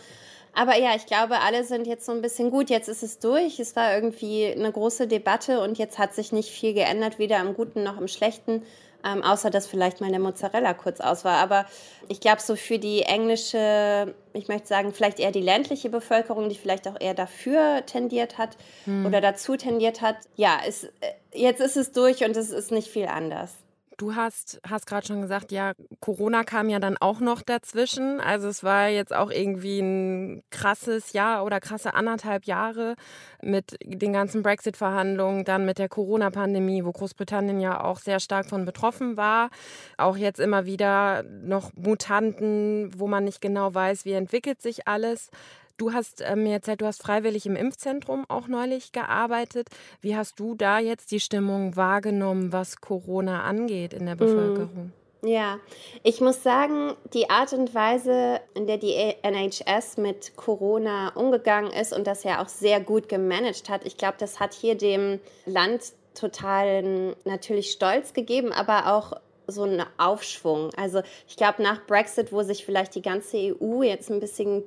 Aber 0.55 0.77
ja, 0.77 0.95
ich 0.95 1.07
glaube, 1.07 1.39
alle 1.39 1.63
sind 1.63 1.87
jetzt 1.87 2.05
so 2.05 2.11
ein 2.11 2.21
bisschen 2.21 2.51
gut. 2.51 2.69
Jetzt 2.69 2.87
ist 2.87 3.01
es 3.01 3.17
durch. 3.17 3.59
Es 3.59 3.75
war 3.75 3.95
irgendwie 3.95 4.45
eine 4.45 4.71
große 4.71 5.07
Debatte 5.07 5.61
und 5.61 5.79
jetzt 5.79 5.97
hat 5.97 6.13
sich 6.13 6.31
nicht 6.31 6.49
viel 6.49 6.75
geändert, 6.75 7.17
weder 7.17 7.39
im 7.41 7.55
Guten 7.55 7.83
noch 7.83 7.99
im 7.99 8.07
Schlechten 8.07 8.61
ähm, 9.05 9.23
außer 9.23 9.49
dass 9.49 9.67
vielleicht 9.67 10.01
mal 10.01 10.09
der 10.09 10.19
Mozzarella 10.19 10.73
kurz 10.73 10.99
aus 10.99 11.25
war. 11.25 11.37
Aber 11.37 11.65
ich 12.07 12.19
glaube, 12.19 12.41
so 12.41 12.55
für 12.55 12.79
die 12.79 13.03
englische, 13.03 14.13
ich 14.33 14.47
möchte 14.47 14.67
sagen, 14.67 14.93
vielleicht 14.93 15.19
eher 15.19 15.31
die 15.31 15.41
ländliche 15.41 15.89
Bevölkerung, 15.89 16.49
die 16.49 16.55
vielleicht 16.55 16.87
auch 16.87 16.99
eher 16.99 17.13
dafür 17.13 17.85
tendiert 17.85 18.37
hat 18.37 18.57
hm. 18.85 19.05
oder 19.05 19.21
dazu 19.21 19.55
tendiert 19.55 20.01
hat, 20.01 20.17
ja, 20.35 20.57
es, 20.65 20.85
äh, 20.85 20.89
jetzt 21.33 21.61
ist 21.61 21.77
es 21.77 21.91
durch 21.91 22.23
und 22.23 22.35
es 22.37 22.49
ist 22.49 22.71
nicht 22.71 22.87
viel 22.87 23.07
anders. 23.07 23.62
Du 24.03 24.15
hast, 24.15 24.59
hast 24.69 24.85
gerade 24.85 25.07
schon 25.07 25.21
gesagt, 25.21 25.53
ja, 25.53 25.71
Corona 26.01 26.43
kam 26.43 26.67
ja 26.67 26.79
dann 26.79 26.97
auch 26.97 27.21
noch 27.21 27.41
dazwischen. 27.41 28.19
Also 28.19 28.49
es 28.49 28.61
war 28.61 28.89
jetzt 28.89 29.15
auch 29.15 29.31
irgendwie 29.31 29.79
ein 29.79 30.43
krasses 30.49 31.13
Jahr 31.13 31.45
oder 31.45 31.61
krasse 31.61 31.93
anderthalb 31.93 32.43
Jahre 32.43 32.95
mit 33.41 33.77
den 33.81 34.11
ganzen 34.11 34.43
Brexit-Verhandlungen, 34.43 35.45
dann 35.45 35.63
mit 35.63 35.77
der 35.77 35.87
Corona-Pandemie, 35.87 36.83
wo 36.83 36.91
Großbritannien 36.91 37.61
ja 37.61 37.81
auch 37.81 37.99
sehr 37.99 38.19
stark 38.19 38.45
von 38.49 38.65
betroffen 38.65 39.15
war. 39.15 39.49
Auch 39.97 40.17
jetzt 40.17 40.41
immer 40.41 40.65
wieder 40.65 41.23
noch 41.23 41.71
Mutanten, 41.73 42.91
wo 42.97 43.07
man 43.07 43.23
nicht 43.23 43.39
genau 43.39 43.73
weiß, 43.73 44.03
wie 44.03 44.11
entwickelt 44.11 44.61
sich 44.61 44.85
alles. 44.85 45.29
Du 45.77 45.93
hast 45.93 46.21
äh, 46.21 46.35
mir 46.35 46.53
erzählt, 46.53 46.81
du 46.81 46.85
hast 46.85 47.01
freiwillig 47.01 47.45
im 47.45 47.55
Impfzentrum 47.55 48.25
auch 48.27 48.47
neulich 48.47 48.91
gearbeitet. 48.91 49.69
Wie 50.01 50.15
hast 50.15 50.39
du 50.39 50.55
da 50.55 50.79
jetzt 50.79 51.11
die 51.11 51.19
Stimmung 51.19 51.75
wahrgenommen, 51.75 52.53
was 52.53 52.79
Corona 52.79 53.43
angeht 53.43 53.93
in 53.93 54.05
der 54.05 54.15
mhm. 54.15 54.19
Bevölkerung? 54.19 54.91
Ja, 55.25 55.59
ich 56.03 56.19
muss 56.19 56.43
sagen, 56.43 56.95
die 57.13 57.29
Art 57.29 57.53
und 57.53 57.73
Weise, 57.73 58.41
in 58.55 58.67
der 58.67 58.77
die 58.77 58.93
NHS 59.21 59.95
mit 59.95 60.35
Corona 60.35 61.13
umgegangen 61.15 61.71
ist 61.71 61.93
und 61.93 62.07
das 62.07 62.25
ja 62.25 62.43
auch 62.43 62.49
sehr 62.49 62.81
gut 62.81 63.07
gemanagt 63.07 63.69
hat, 63.69 63.85
ich 63.85 63.97
glaube, 63.97 64.15
das 64.19 64.41
hat 64.41 64.53
hier 64.53 64.75
dem 64.75 65.21
Land 65.45 65.93
total 66.13 67.15
natürlich 67.23 67.71
Stolz 67.71 68.13
gegeben, 68.13 68.51
aber 68.51 68.93
auch 68.93 69.13
so 69.47 69.63
einen 69.63 69.83
Aufschwung. 69.97 70.69
Also 70.75 71.01
ich 71.27 71.35
glaube, 71.35 71.61
nach 71.61 71.85
Brexit, 71.85 72.31
wo 72.31 72.43
sich 72.43 72.65
vielleicht 72.65 72.95
die 72.95 73.01
ganze 73.01 73.37
EU 73.37 73.83
jetzt 73.83 74.09
ein 74.09 74.19
bisschen 74.19 74.63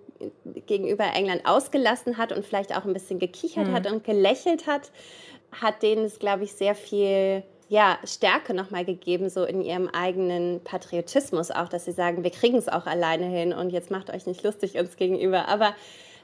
gegenüber 0.67 1.05
England 1.15 1.47
ausgelassen 1.47 2.19
hat 2.19 2.33
und 2.33 2.45
vielleicht 2.45 2.77
auch 2.77 2.85
ein 2.85 2.93
bisschen 2.93 3.19
gekichert 3.19 3.69
mhm. 3.69 3.73
hat 3.73 3.91
und 3.91 4.05
gelächelt 4.05 4.67
hat, 4.67 4.91
hat 5.53 5.83
denen 5.83 6.05
es, 6.05 6.19
glaube 6.19 6.45
ich, 6.45 6.53
sehr 6.53 6.75
viel 6.75 7.43
ja, 7.69 7.99
Stärke 8.05 8.55
nochmal 8.55 8.85
gegeben, 8.85 9.29
so 9.29 9.45
in 9.45 9.61
ihrem 9.61 9.89
eigenen 9.89 10.61
Patriotismus 10.63 11.51
auch, 11.51 11.69
dass 11.69 11.85
sie 11.85 11.93
sagen, 11.93 12.23
wir 12.23 12.31
kriegen 12.31 12.57
es 12.57 12.69
auch 12.69 12.87
alleine 12.87 13.27
hin 13.27 13.53
und 13.53 13.71
jetzt 13.71 13.91
macht 13.91 14.11
euch 14.11 14.27
nicht 14.27 14.45
lustig 14.45 14.79
uns 14.79 14.97
gegenüber. 14.97 15.49
Aber 15.49 15.75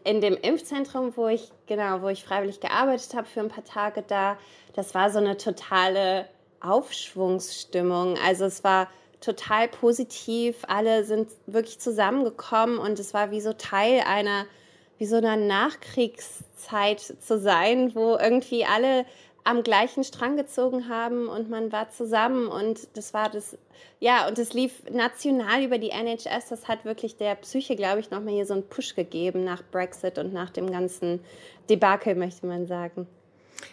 in 0.05 0.21
dem 0.21 0.37
Impfzentrum, 0.37 1.17
wo 1.17 1.29
ich, 1.29 1.51
genau, 1.67 2.03
wo 2.03 2.09
ich 2.09 2.25
freiwillig 2.25 2.61
gearbeitet 2.61 3.15
habe 3.15 3.27
für 3.27 3.41
ein 3.41 3.49
paar 3.49 3.65
Tage 3.65 4.05
da, 4.07 4.37
das 4.75 4.95
war 4.95 5.11
so 5.11 5.19
eine 5.19 5.37
totale 5.37 6.27
Aufschwungsstimmung. 6.63 8.17
Also 8.25 8.45
es 8.45 8.65
war 8.65 8.89
total 9.21 9.69
positiv. 9.69 10.65
Alle 10.69 11.05
sind 11.05 11.31
wirklich 11.47 11.79
zusammengekommen 11.79 12.79
und 12.79 12.99
es 12.99 13.15
war 13.15 13.31
wie 13.31 13.41
so 13.41 13.53
Teil 13.53 14.03
einer, 14.07 14.47
wie 14.99 15.07
so 15.07 15.17
einer 15.17 15.37
Nachkriegszeit 15.37 17.01
zu 17.01 17.39
sein, 17.39 17.95
wo 17.95 18.17
irgendwie 18.17 18.65
alle 18.65 19.05
am 19.45 19.63
gleichen 19.63 20.05
Strang 20.05 20.37
gezogen 20.37 20.89
haben 20.89 21.29
und 21.29 21.51
man 21.51 21.73
war 21.73 21.91
zusammen 21.91 22.47
und 22.47 22.97
das 22.97 23.13
war 23.13 23.29
das, 23.29 23.59
ja, 23.99 24.29
und 24.29 24.39
es 24.39 24.53
lief 24.53 24.85
national 24.91 25.65
über 25.65 25.79
die 25.79 25.91
NHS. 25.91 26.49
Das 26.49 26.69
hat 26.69 26.85
wirklich 26.85 27.17
der 27.17 27.35
Psyche, 27.37 27.75
glaube 27.75 28.01
ich, 28.01 28.11
nochmal 28.11 28.35
hier 28.35 28.47
so 28.47 28.55
einen 28.55 28.69
Push 28.69 28.95
gegeben 28.95 29.43
nach 29.45 29.63
Brexit 29.73 30.19
und 30.19 30.33
nach 30.33 30.51
dem 30.51 30.71
ganzen 30.71 31.21
Debakel, 31.69 32.15
möchte 32.15 32.47
man 32.47 32.67
sagen. 32.67 33.09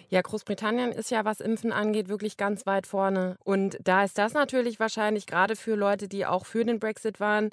Ja, 0.10 0.22
Großbritannien 0.22 0.92
ist 0.92 1.12
ja, 1.12 1.26
was 1.26 1.40
Impfen 1.40 1.72
angeht, 1.72 2.10
wirklich 2.10 2.38
ganz 2.38 2.66
weit 2.66 2.88
vorne. 2.88 3.38
Und 3.44 3.78
da 3.84 4.04
ist 4.04 4.18
das 4.18 4.34
natürlich 4.34 4.80
wahrscheinlich 4.80 5.26
gerade 5.26 5.56
für 5.56 5.76
Leute, 5.76 6.08
die 6.08 6.26
auch 6.26 6.46
für 6.46 6.66
den 6.66 6.80
Brexit 6.80 7.20
waren, 7.20 7.50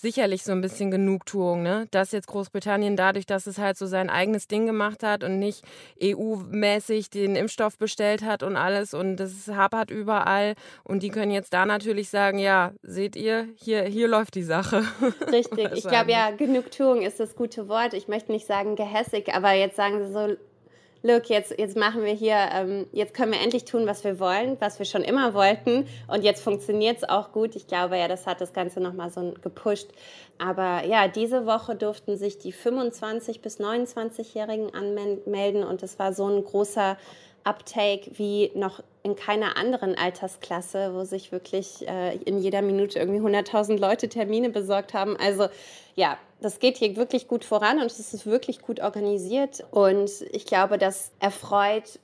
sicherlich 0.00 0.44
so 0.44 0.52
ein 0.52 0.62
bisschen 0.62 0.90
Genugtuung, 0.90 1.62
ne? 1.62 1.86
Dass 1.90 2.12
jetzt 2.12 2.26
Großbritannien 2.28 2.96
dadurch, 2.96 3.26
dass 3.26 3.46
es 3.46 3.58
halt 3.58 3.76
so 3.76 3.86
sein 3.86 4.08
eigenes 4.08 4.48
Ding 4.48 4.64
gemacht 4.64 5.02
hat 5.02 5.22
und 5.22 5.38
nicht 5.38 5.62
EU-mäßig 6.02 7.10
den 7.10 7.36
Impfstoff 7.36 7.76
bestellt 7.76 8.22
hat 8.22 8.42
und 8.42 8.56
alles 8.56 8.94
und 8.94 9.16
das 9.16 9.48
hapert 9.48 9.90
überall 9.90 10.54
und 10.84 11.02
die 11.02 11.10
können 11.10 11.30
jetzt 11.30 11.52
da 11.52 11.66
natürlich 11.66 12.08
sagen, 12.08 12.38
ja, 12.38 12.72
seht 12.82 13.14
ihr, 13.14 13.48
hier, 13.56 13.82
hier 13.82 14.08
läuft 14.08 14.36
die 14.36 14.42
Sache. 14.42 14.84
Richtig, 15.32 15.70
ich 15.74 15.86
glaube 15.86 16.10
ja, 16.12 16.30
Genugtuung 16.30 17.02
ist 17.02 17.20
das 17.20 17.36
gute 17.36 17.68
Wort. 17.68 17.92
Ich 17.92 18.08
möchte 18.08 18.32
nicht 18.32 18.46
sagen 18.46 18.76
gehässig, 18.76 19.34
aber 19.34 19.52
jetzt 19.52 19.76
sagen 19.76 20.02
sie 20.02 20.12
so, 20.12 20.36
look, 21.02 21.28
jetzt, 21.28 21.58
jetzt 21.58 21.76
machen 21.76 22.04
wir 22.04 22.12
hier, 22.12 22.36
ähm, 22.52 22.86
jetzt 22.92 23.14
können 23.14 23.32
wir 23.32 23.40
endlich 23.40 23.64
tun, 23.64 23.86
was 23.86 24.04
wir 24.04 24.20
wollen, 24.20 24.56
was 24.60 24.78
wir 24.78 24.86
schon 24.86 25.02
immer 25.02 25.34
wollten. 25.34 25.86
Und 26.08 26.22
jetzt 26.22 26.42
funktioniert 26.42 26.98
es 26.98 27.08
auch 27.08 27.32
gut. 27.32 27.56
Ich 27.56 27.66
glaube 27.66 27.98
ja, 27.98 28.08
das 28.08 28.26
hat 28.26 28.40
das 28.40 28.52
Ganze 28.52 28.80
nochmal 28.80 29.10
so 29.10 29.34
gepusht. 29.40 29.88
Aber 30.38 30.84
ja, 30.84 31.08
diese 31.08 31.46
Woche 31.46 31.74
durften 31.76 32.16
sich 32.16 32.38
die 32.38 32.52
25- 32.52 33.40
bis 33.40 33.60
29-Jährigen 33.60 34.74
anmelden 34.74 35.64
und 35.64 35.82
es 35.82 35.98
war 35.98 36.12
so 36.12 36.26
ein 36.26 36.44
großer 36.44 36.96
Uptake 37.44 38.10
wie 38.18 38.50
noch 38.54 38.82
in 39.02 39.16
keiner 39.16 39.56
anderen 39.56 39.96
Altersklasse, 39.96 40.94
wo 40.94 41.04
sich 41.04 41.32
wirklich 41.32 41.86
äh, 41.88 42.16
in 42.16 42.38
jeder 42.38 42.62
Minute 42.62 42.98
irgendwie 42.98 43.20
100.000 43.20 43.78
Leute 43.78 44.08
Termine 44.08 44.50
besorgt 44.50 44.94
haben. 44.94 45.16
Also 45.16 45.48
ja, 45.94 46.18
das 46.40 46.58
geht 46.58 46.76
hier 46.76 46.96
wirklich 46.96 47.28
gut 47.28 47.44
voran 47.44 47.80
und 47.80 47.86
es 47.86 47.98
ist 47.98 48.26
wirklich 48.26 48.60
gut 48.60 48.80
organisiert. 48.80 49.64
Und 49.70 50.10
ich 50.32 50.46
glaube, 50.46 50.78
das 50.78 51.12
erfreut 51.18 51.98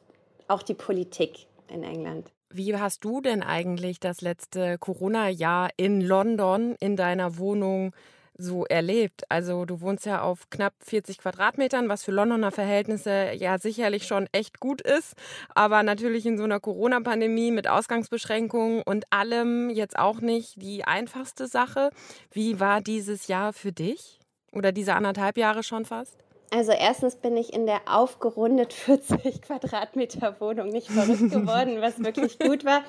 auch 0.48 0.62
die 0.62 0.74
Politik 0.74 1.46
in 1.68 1.82
England. 1.82 2.30
Wie 2.50 2.74
hast 2.76 3.04
du 3.04 3.20
denn 3.20 3.42
eigentlich 3.42 4.00
das 4.00 4.20
letzte 4.20 4.78
Corona-Jahr 4.78 5.70
in 5.76 6.00
London 6.00 6.76
in 6.80 6.96
deiner 6.96 7.38
Wohnung 7.38 7.92
so 8.38 8.64
erlebt? 8.66 9.24
Also 9.28 9.64
du 9.64 9.80
wohnst 9.80 10.06
ja 10.06 10.22
auf 10.22 10.50
knapp 10.50 10.74
40 10.80 11.18
Quadratmetern, 11.18 11.88
was 11.88 12.04
für 12.04 12.12
Londoner 12.12 12.52
Verhältnisse 12.52 13.32
ja 13.34 13.58
sicherlich 13.58 14.06
schon 14.06 14.28
echt 14.32 14.60
gut 14.60 14.80
ist, 14.80 15.14
aber 15.54 15.82
natürlich 15.82 16.26
in 16.26 16.38
so 16.38 16.44
einer 16.44 16.60
Corona-Pandemie 16.60 17.50
mit 17.50 17.68
Ausgangsbeschränkungen 17.68 18.82
und 18.82 19.04
allem 19.10 19.70
jetzt 19.70 19.98
auch 19.98 20.20
nicht 20.20 20.60
die 20.60 20.84
einfachste 20.84 21.46
Sache. 21.46 21.90
Wie 22.30 22.60
war 22.60 22.80
dieses 22.80 23.28
Jahr 23.28 23.52
für 23.52 23.72
dich? 23.72 24.20
Oder 24.52 24.72
diese 24.72 24.94
anderthalb 24.94 25.36
Jahre 25.36 25.62
schon 25.62 25.84
fast? 25.84 26.16
Also 26.50 26.72
erstens 26.72 27.16
bin 27.16 27.36
ich 27.36 27.52
in 27.52 27.66
der 27.66 27.80
aufgerundet 27.86 28.72
40 28.72 29.42
Quadratmeter 29.42 30.40
Wohnung 30.40 30.68
nicht 30.68 30.88
verrückt 30.88 31.30
geworden, 31.30 31.80
was 31.80 32.02
wirklich 32.02 32.38
gut 32.38 32.64
war. 32.64 32.82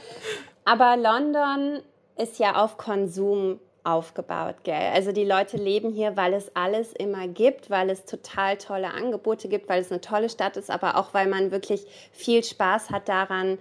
Aber 0.66 0.98
London 0.98 1.82
ist 2.18 2.40
ja 2.40 2.56
auf 2.56 2.78
Konsum 2.78 3.60
aufgebaut, 3.88 4.56
gell? 4.64 4.92
Also 4.94 5.12
die 5.12 5.24
Leute 5.24 5.58
leben 5.58 5.92
hier, 5.92 6.18
weil 6.18 6.34
es 6.34 6.56
alles 6.56 6.92
immer 6.94 7.28
gibt, 7.28 7.70
weil 7.70 7.90
es 7.90 8.06
total 8.06 8.58
tolle 8.58 8.92
Angebote 8.92 9.48
gibt, 9.48 9.70
weil 9.70 9.82
es 9.82 9.92
eine 9.92 10.02
tolle 10.02 10.30
Stadt 10.30 10.58
ist, 10.58 10.70
aber 10.70 10.98
auch 10.98 11.14
weil 11.14 11.28
man 11.28 11.52
wirklich 11.52 11.86
viel 12.12 12.44
Spaß 12.44 12.90
hat 12.90 13.08
daran, 13.08 13.58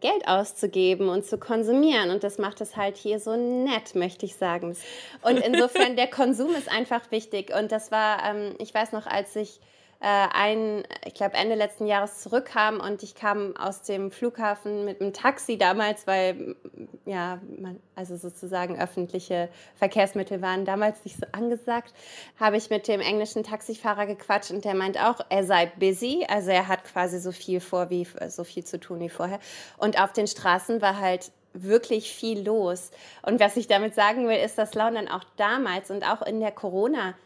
Geld 0.00 0.26
auszugeben 0.26 1.08
und 1.08 1.24
zu 1.24 1.38
konsumieren. 1.38 2.10
Und 2.10 2.24
das 2.24 2.38
macht 2.38 2.60
es 2.60 2.76
halt 2.76 2.96
hier 2.96 3.20
so 3.20 3.36
nett, 3.36 3.94
möchte 3.94 4.26
ich 4.26 4.34
sagen. 4.34 4.76
Und 5.22 5.36
insofern, 5.46 5.94
der 5.94 6.08
Konsum 6.08 6.54
ist 6.54 6.70
einfach 6.70 7.10
wichtig. 7.10 7.52
Und 7.54 7.70
das 7.70 7.92
war, 7.92 8.24
ähm, 8.24 8.54
ich 8.58 8.74
weiß 8.74 8.92
noch, 8.92 9.06
als 9.06 9.36
ich 9.36 9.60
äh, 10.00 10.28
ein, 10.32 10.82
ich 11.04 11.12
glaube, 11.12 11.34
Ende 11.34 11.54
letzten 11.54 11.86
Jahres 11.86 12.20
zurückkam 12.20 12.80
und 12.80 13.02
ich 13.02 13.14
kam 13.14 13.54
aus 13.56 13.82
dem 13.82 14.10
Flughafen 14.10 14.86
mit 14.86 15.00
einem 15.00 15.12
Taxi 15.12 15.58
damals, 15.58 16.06
weil 16.06 16.56
ja, 17.04 17.38
man, 17.58 17.78
also 17.96 18.16
sozusagen 18.16 18.80
öffentliche 18.80 19.50
Verkehrsmittel 19.74 20.40
waren 20.40 20.64
damals 20.64 21.04
nicht 21.04 21.18
so 21.18 21.26
angesagt, 21.32 21.92
habe 22.38 22.56
ich 22.56 22.70
mit 22.70 22.88
dem 22.88 23.00
englischen 23.00 23.42
Taxifahrer 23.42 24.06
gequatscht 24.06 24.50
und 24.50 24.64
der 24.64 24.74
meint 24.74 24.98
auch, 24.98 25.20
er 25.28 25.44
sei 25.44 25.66
busy, 25.78 26.24
also 26.28 26.50
er 26.50 26.66
hat 26.66 26.84
quasi 26.84 27.20
so 27.20 27.30
viel 27.30 27.60
vor 27.60 27.90
wie 27.90 28.06
so 28.28 28.44
viel 28.44 28.64
zu 28.64 28.80
tun 28.80 29.00
wie 29.00 29.10
vorher. 29.10 29.38
Und 29.76 30.00
auf 30.00 30.14
den 30.14 30.26
Straßen 30.26 30.80
war 30.80 30.98
halt 30.98 31.30
wirklich 31.52 32.10
viel 32.12 32.46
los. 32.46 32.90
Und 33.22 33.38
was 33.40 33.56
ich 33.56 33.66
damit 33.66 33.94
sagen 33.94 34.28
will, 34.28 34.38
ist, 34.38 34.56
dass 34.56 34.74
London 34.74 35.08
auch 35.08 35.24
damals 35.36 35.90
und 35.90 36.04
auch 36.04 36.22
in 36.22 36.40
der 36.40 36.52
Corona-Zeit 36.52 37.16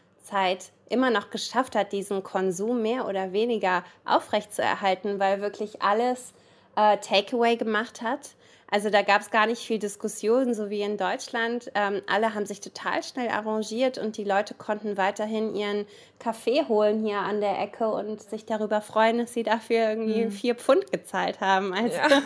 immer 0.89 1.09
noch 1.09 1.29
geschafft 1.29 1.75
hat, 1.75 1.91
diesen 1.91 2.23
Konsum 2.23 2.81
mehr 2.81 3.07
oder 3.07 3.33
weniger 3.33 3.83
aufrechtzuerhalten, 4.05 5.19
weil 5.19 5.41
wirklich 5.41 5.81
alles 5.81 6.33
äh, 6.75 6.97
Takeaway 6.97 7.55
gemacht 7.55 8.01
hat. 8.01 8.35
Also 8.75 8.89
da 8.89 9.03
gab 9.03 9.21
es 9.21 9.31
gar 9.31 9.47
nicht 9.47 9.61
viel 9.61 9.79
Diskussion, 9.79 10.53
so 10.53 10.69
wie 10.69 10.81
in 10.81 10.97
Deutschland. 10.97 11.71
Ähm, 11.75 12.01
alle 12.07 12.35
haben 12.35 12.45
sich 12.45 12.59
total 12.59 13.03
schnell 13.03 13.29
arrangiert 13.29 13.97
und 13.97 14.17
die 14.17 14.25
Leute 14.25 14.53
konnten 14.53 14.97
weiterhin 14.97 15.55
ihren 15.55 15.85
Kaffee 16.19 16.65
holen 16.67 17.01
hier 17.01 17.19
an 17.19 17.39
der 17.39 17.57
Ecke 17.61 17.87
und 17.87 18.21
sich 18.21 18.45
darüber 18.45 18.81
freuen, 18.81 19.19
dass 19.19 19.33
sie 19.33 19.43
dafür 19.43 19.89
irgendwie 19.89 20.25
mhm. 20.25 20.31
vier 20.31 20.55
Pfund 20.55 20.91
gezahlt 20.91 21.39
haben. 21.39 21.73
Also 21.73 21.95
ja. 21.95 22.21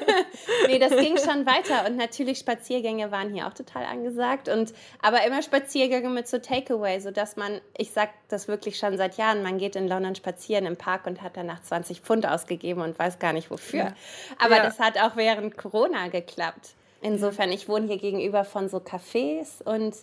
nee, 0.66 0.78
das 0.78 0.90
ging 0.90 1.16
schon 1.16 1.46
weiter. 1.46 1.86
Und 1.86 1.96
natürlich 1.96 2.38
Spaziergänge 2.38 3.10
waren 3.10 3.32
hier 3.32 3.46
auch 3.46 3.54
total 3.54 3.84
angesagt. 3.86 4.50
Und 4.50 4.74
aber 5.00 5.24
immer 5.24 5.40
Spaziergänge 5.40 6.10
mit 6.10 6.28
so 6.28 6.38
Takeaway, 6.38 7.00
sodass 7.00 7.36
man, 7.36 7.62
ich 7.78 7.92
sag 7.92 8.10
das 8.28 8.46
wirklich 8.46 8.78
schon 8.78 8.98
seit 8.98 9.16
Jahren, 9.16 9.42
man 9.42 9.56
geht 9.56 9.74
in 9.74 9.88
London 9.88 10.14
spazieren 10.14 10.66
im 10.66 10.76
Park 10.76 11.06
und 11.06 11.22
hat 11.22 11.38
danach 11.38 11.62
20 11.62 12.02
Pfund 12.02 12.26
ausgegeben 12.26 12.82
und 12.82 12.98
weiß 12.98 13.18
gar 13.18 13.32
nicht 13.32 13.50
wofür. 13.50 13.78
Ja. 13.78 13.94
Aber 14.38 14.56
ja. 14.56 14.64
das 14.64 14.78
hat 14.78 14.98
auch 14.98 15.16
während 15.16 15.56
Corona 15.56 15.77
geklappt. 16.10 16.74
Insofern, 17.00 17.52
ich 17.52 17.68
wohne 17.68 17.86
hier 17.86 17.98
gegenüber 17.98 18.44
von 18.44 18.68
so 18.68 18.78
Cafés 18.78 19.62
und 19.62 19.94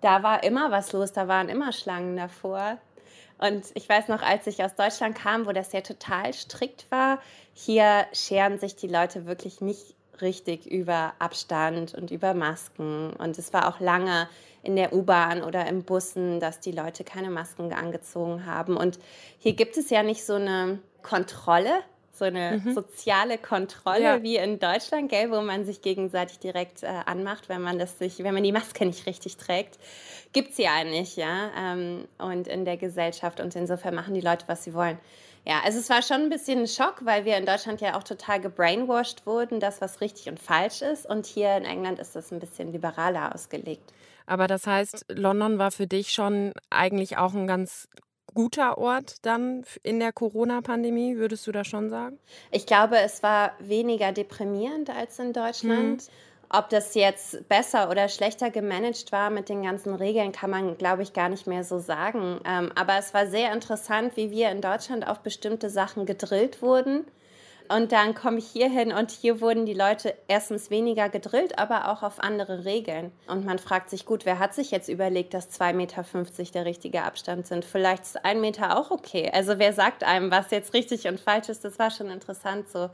da 0.00 0.22
war 0.22 0.44
immer 0.44 0.70
was 0.70 0.92
los, 0.92 1.12
da 1.12 1.28
waren 1.28 1.48
immer 1.48 1.72
Schlangen 1.72 2.16
davor. 2.16 2.78
Und 3.38 3.64
ich 3.74 3.88
weiß 3.88 4.08
noch, 4.08 4.22
als 4.22 4.46
ich 4.46 4.62
aus 4.62 4.74
Deutschland 4.74 5.16
kam, 5.16 5.46
wo 5.46 5.52
das 5.52 5.72
ja 5.72 5.80
total 5.80 6.32
strikt 6.34 6.90
war, 6.90 7.18
hier 7.52 8.06
scheren 8.12 8.58
sich 8.58 8.76
die 8.76 8.88
Leute 8.88 9.26
wirklich 9.26 9.60
nicht 9.60 9.94
richtig 10.20 10.66
über 10.66 11.14
Abstand 11.18 11.94
und 11.94 12.10
über 12.10 12.34
Masken. 12.34 13.12
Und 13.14 13.38
es 13.38 13.52
war 13.52 13.68
auch 13.68 13.80
lange 13.80 14.28
in 14.62 14.76
der 14.76 14.92
U-Bahn 14.92 15.42
oder 15.42 15.66
im 15.66 15.82
Bussen, 15.82 16.40
dass 16.40 16.60
die 16.60 16.72
Leute 16.72 17.04
keine 17.04 17.30
Masken 17.30 17.72
angezogen 17.72 18.46
haben. 18.46 18.76
Und 18.76 18.98
hier 19.38 19.54
gibt 19.54 19.76
es 19.76 19.90
ja 19.90 20.02
nicht 20.02 20.24
so 20.24 20.34
eine 20.34 20.78
Kontrolle 21.02 21.82
so 22.16 22.24
eine 22.24 22.62
mhm. 22.64 22.74
soziale 22.74 23.38
Kontrolle 23.38 24.02
ja. 24.02 24.22
wie 24.22 24.36
in 24.36 24.58
Deutschland, 24.58 25.10
gell, 25.10 25.30
wo 25.30 25.40
man 25.40 25.64
sich 25.64 25.82
gegenseitig 25.82 26.38
direkt 26.38 26.82
äh, 26.82 26.86
anmacht, 27.06 27.48
wenn 27.48 27.62
man 27.62 27.78
das 27.78 27.98
sich, 27.98 28.18
wenn 28.22 28.34
man 28.34 28.42
die 28.42 28.52
Maske 28.52 28.86
nicht 28.86 29.06
richtig 29.06 29.36
trägt, 29.36 29.78
gibt 30.32 30.52
es 30.52 30.58
ja 30.58 30.84
nicht, 30.84 31.16
ja. 31.16 31.50
Ähm, 31.58 32.06
und 32.18 32.48
in 32.48 32.64
der 32.64 32.76
Gesellschaft 32.76 33.40
und 33.40 33.54
insofern 33.56 33.94
machen 33.94 34.14
die 34.14 34.20
Leute, 34.20 34.46
was 34.48 34.64
sie 34.64 34.74
wollen. 34.74 34.98
Ja, 35.46 35.60
also 35.62 35.78
es 35.78 35.90
war 35.90 36.00
schon 36.00 36.22
ein 36.22 36.30
bisschen 36.30 36.60
ein 36.60 36.66
Schock, 36.66 37.04
weil 37.04 37.26
wir 37.26 37.36
in 37.36 37.44
Deutschland 37.44 37.82
ja 37.82 37.98
auch 37.98 38.02
total 38.02 38.40
gebrainwashed 38.40 39.26
wurden, 39.26 39.60
das 39.60 39.82
was 39.82 40.00
richtig 40.00 40.28
und 40.28 40.40
falsch 40.40 40.80
ist. 40.80 41.04
Und 41.04 41.26
hier 41.26 41.54
in 41.56 41.64
England 41.64 41.98
ist 41.98 42.16
das 42.16 42.32
ein 42.32 42.38
bisschen 42.38 42.72
liberaler 42.72 43.34
ausgelegt. 43.34 43.92
Aber 44.26 44.46
das 44.46 44.66
heißt, 44.66 45.04
London 45.10 45.58
war 45.58 45.70
für 45.70 45.86
dich 45.86 46.12
schon 46.12 46.54
eigentlich 46.70 47.18
auch 47.18 47.34
ein 47.34 47.46
ganz 47.46 47.88
guter 48.34 48.78
Ort 48.78 49.16
dann 49.22 49.64
in 49.82 50.00
der 50.00 50.12
Corona-Pandemie, 50.12 51.16
würdest 51.16 51.46
du 51.46 51.52
da 51.52 51.64
schon 51.64 51.90
sagen? 51.90 52.18
Ich 52.50 52.66
glaube, 52.66 52.98
es 52.98 53.22
war 53.22 53.52
weniger 53.58 54.12
deprimierend 54.12 54.90
als 54.90 55.18
in 55.18 55.32
Deutschland. 55.32 56.02
Hm. 56.02 56.08
Ob 56.50 56.68
das 56.68 56.94
jetzt 56.94 57.48
besser 57.48 57.90
oder 57.90 58.08
schlechter 58.08 58.50
gemanagt 58.50 59.10
war 59.10 59.30
mit 59.30 59.48
den 59.48 59.62
ganzen 59.62 59.94
Regeln, 59.94 60.30
kann 60.30 60.50
man, 60.50 60.76
glaube 60.76 61.02
ich, 61.02 61.12
gar 61.12 61.28
nicht 61.28 61.46
mehr 61.46 61.64
so 61.64 61.78
sagen. 61.78 62.38
Ähm, 62.44 62.70
aber 62.76 62.98
es 62.98 63.14
war 63.14 63.26
sehr 63.26 63.52
interessant, 63.52 64.16
wie 64.16 64.30
wir 64.30 64.50
in 64.50 64.60
Deutschland 64.60 65.06
auf 65.06 65.20
bestimmte 65.20 65.70
Sachen 65.70 66.06
gedrillt 66.06 66.62
wurden 66.62 67.06
und 67.68 67.92
dann 67.92 68.14
komme 68.14 68.38
ich 68.38 68.46
hier 68.46 68.68
hin 68.68 68.92
und 68.92 69.10
hier 69.10 69.40
wurden 69.40 69.64
die 69.64 69.74
Leute 69.74 70.14
erstens 70.28 70.70
weniger 70.70 71.08
gedrillt, 71.08 71.58
aber 71.58 71.90
auch 71.90 72.02
auf 72.02 72.20
andere 72.20 72.64
Regeln. 72.64 73.10
Und 73.26 73.44
man 73.44 73.58
fragt 73.58 73.90
sich, 73.90 74.04
gut, 74.04 74.26
wer 74.26 74.38
hat 74.38 74.54
sich 74.54 74.70
jetzt 74.70 74.88
überlegt, 74.88 75.32
dass 75.32 75.50
2,50 75.50 75.72
Meter 75.74 76.04
der 76.52 76.64
richtige 76.66 77.02
Abstand 77.02 77.46
sind? 77.46 77.64
Vielleicht 77.64 78.04
ist 78.04 78.24
ein 78.24 78.40
Meter 78.40 78.78
auch 78.78 78.90
okay. 78.90 79.30
Also 79.32 79.58
wer 79.58 79.72
sagt 79.72 80.04
einem, 80.04 80.30
was 80.30 80.50
jetzt 80.50 80.74
richtig 80.74 81.06
und 81.06 81.20
falsch 81.20 81.48
ist? 81.48 81.64
Das 81.64 81.78
war 81.78 81.90
schon 81.90 82.10
interessant 82.10 82.68
so. 82.68 82.90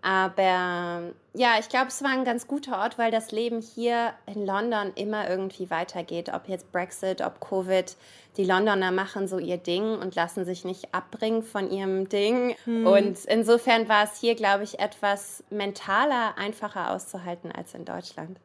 Aber 0.00 1.12
ja, 1.34 1.56
ich 1.58 1.68
glaube, 1.68 1.88
es 1.88 2.02
war 2.02 2.10
ein 2.10 2.24
ganz 2.24 2.46
guter 2.46 2.78
Ort, 2.78 2.98
weil 2.98 3.10
das 3.10 3.32
Leben 3.32 3.60
hier 3.60 4.12
in 4.26 4.46
London 4.46 4.92
immer 4.94 5.28
irgendwie 5.28 5.70
weitergeht. 5.70 6.30
Ob 6.32 6.48
jetzt 6.48 6.70
Brexit, 6.72 7.20
ob 7.20 7.40
Covid. 7.40 7.96
Die 8.36 8.44
Londoner 8.44 8.92
machen 8.92 9.26
so 9.26 9.38
ihr 9.38 9.56
Ding 9.56 9.98
und 9.98 10.14
lassen 10.14 10.44
sich 10.44 10.64
nicht 10.64 10.94
abbringen 10.94 11.42
von 11.42 11.70
ihrem 11.70 12.08
Ding. 12.08 12.54
Hm. 12.64 12.86
Und 12.86 13.24
insofern 13.24 13.88
war 13.88 14.04
es 14.04 14.20
hier, 14.20 14.36
glaube 14.36 14.62
ich, 14.62 14.78
etwas 14.78 15.42
mentaler, 15.50 16.38
einfacher 16.38 16.92
auszuhalten 16.92 17.50
als 17.50 17.74
in 17.74 17.84
Deutschland. 17.84 18.38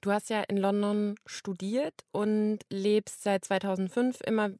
Du 0.00 0.12
hast 0.12 0.30
ja 0.30 0.42
in 0.42 0.56
London 0.56 1.16
studiert 1.26 2.04
und 2.12 2.58
lebst 2.70 3.22
seit 3.22 3.44
2005 3.44 4.20
immer, 4.24 4.50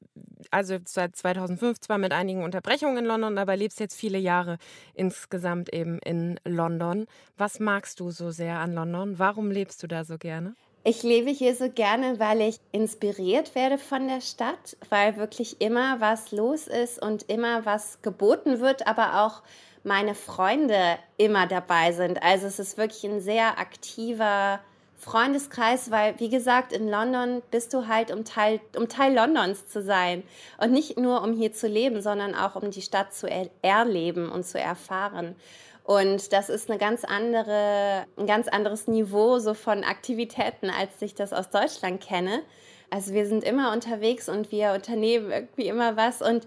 also 0.50 0.78
seit 0.84 1.16
2005 1.16 1.80
zwar 1.80 1.98
mit 1.98 2.12
einigen 2.12 2.42
Unterbrechungen 2.42 2.98
in 2.98 3.04
London, 3.04 3.38
aber 3.38 3.56
lebst 3.56 3.78
jetzt 3.78 3.96
viele 3.96 4.18
Jahre 4.18 4.58
insgesamt 4.94 5.72
eben 5.72 5.98
in 5.98 6.40
London. 6.44 7.06
Was 7.36 7.60
magst 7.60 8.00
du 8.00 8.10
so 8.10 8.30
sehr 8.30 8.58
an 8.58 8.74
London? 8.74 9.18
Warum 9.18 9.50
lebst 9.50 9.82
du 9.82 9.86
da 9.86 10.04
so 10.04 10.18
gerne? 10.18 10.56
Ich 10.88 11.02
lebe 11.02 11.30
hier 11.30 11.54
so 11.56 11.68
gerne, 11.68 12.20
weil 12.20 12.40
ich 12.40 12.60
inspiriert 12.70 13.56
werde 13.56 13.76
von 13.76 14.06
der 14.06 14.20
Stadt, 14.20 14.76
weil 14.88 15.16
wirklich 15.16 15.60
immer 15.60 16.00
was 16.00 16.30
los 16.30 16.68
ist 16.68 17.02
und 17.02 17.24
immer 17.24 17.66
was 17.66 18.02
geboten 18.02 18.60
wird, 18.60 18.86
aber 18.86 19.24
auch 19.26 19.42
meine 19.82 20.14
Freunde 20.14 20.96
immer 21.16 21.46
dabei 21.48 21.92
sind. 21.92 22.22
Also 22.22 22.46
es 22.46 22.60
ist 22.60 22.78
wirklich 22.78 23.04
ein 23.04 23.20
sehr 23.20 23.58
aktiver 23.58 24.60
Freundeskreis, 24.98 25.90
weil, 25.90 26.18
wie 26.18 26.30
gesagt, 26.30 26.72
in 26.72 26.88
London 26.88 27.42
bist 27.50 27.74
du 27.74 27.86
halt, 27.86 28.10
um 28.10 28.24
Teil, 28.24 28.60
um 28.76 28.88
Teil 28.88 29.14
Londons 29.14 29.68
zu 29.68 29.82
sein. 29.82 30.22
Und 30.58 30.72
nicht 30.72 30.98
nur, 30.98 31.22
um 31.22 31.34
hier 31.34 31.52
zu 31.52 31.68
leben, 31.68 32.00
sondern 32.00 32.34
auch, 32.34 32.56
um 32.56 32.70
die 32.70 32.82
Stadt 32.82 33.14
zu 33.14 33.28
er 33.28 33.48
erleben 33.62 34.30
und 34.30 34.44
zu 34.44 34.58
erfahren. 34.58 35.36
Und 35.84 36.32
das 36.32 36.48
ist 36.48 36.68
eine 36.68 36.78
ganz 36.78 37.04
andere, 37.04 38.06
ein 38.16 38.26
ganz 38.26 38.48
anderes 38.48 38.88
Niveau 38.88 39.38
so 39.38 39.54
von 39.54 39.84
Aktivitäten, 39.84 40.68
als 40.68 40.90
ich 41.00 41.14
das 41.14 41.32
aus 41.32 41.50
Deutschland 41.50 42.00
kenne. 42.00 42.42
Also 42.90 43.12
wir 43.12 43.26
sind 43.26 43.44
immer 43.44 43.72
unterwegs 43.72 44.28
und 44.28 44.50
wir 44.50 44.72
unternehmen 44.72 45.30
irgendwie 45.30 45.68
immer 45.68 45.96
was. 45.96 46.22
Und 46.22 46.46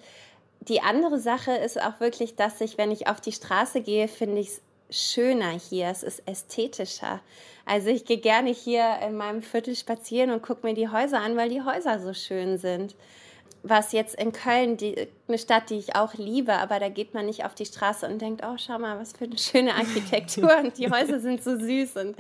die 0.62 0.82
andere 0.82 1.20
Sache 1.20 1.54
ist 1.54 1.82
auch 1.82 2.00
wirklich, 2.00 2.36
dass 2.36 2.60
ich, 2.60 2.78
wenn 2.78 2.92
ich 2.92 3.08
auf 3.08 3.22
die 3.22 3.32
Straße 3.32 3.82
gehe, 3.82 4.08
finde 4.08 4.42
ich 4.42 4.48
es 4.50 4.62
schöner 4.90 5.52
hier. 5.52 5.88
Es 5.88 6.04
ist 6.04 6.28
ästhetischer. 6.28 7.22
Also 7.66 7.90
ich 7.90 8.06
gehe 8.06 8.18
gerne 8.18 8.50
hier 8.50 9.00
in 9.06 9.16
meinem 9.16 9.42
Viertel 9.42 9.76
spazieren 9.76 10.32
und 10.32 10.42
gucke 10.42 10.66
mir 10.66 10.74
die 10.74 10.90
Häuser 10.90 11.20
an, 11.20 11.38
weil 11.38 11.50
die 11.50 11.62
Häuser 11.62 12.00
so 12.00 12.14
schön 12.14 12.58
sind 12.58 12.96
was 13.64 13.92
jetzt 13.92 14.16
in 14.16 14.32
Köln, 14.32 14.78
die, 14.78 15.08
eine 15.28 15.38
Stadt, 15.38 15.70
die 15.70 15.78
ich 15.78 15.96
auch 15.96 16.14
liebe, 16.14 16.54
aber 16.54 16.80
da 16.80 16.90
geht 16.90 17.14
man 17.14 17.26
nicht 17.26 17.46
auf 17.46 17.54
die 17.54 17.66
Straße 17.66 18.08
und 18.08 18.20
denkt, 18.22 18.42
oh, 18.46 18.56
schau 18.58 18.80
mal, 18.80 19.00
was 19.00 19.12
für 19.12 19.26
eine 19.26 19.38
schöne 19.38 19.76
Architektur 19.76 20.58
und 20.58 20.78
die 20.78 20.90
Häuser 20.90 21.20
sind 21.20 21.44
so 21.44 21.58
süß. 21.58 21.98
Und 21.98 22.18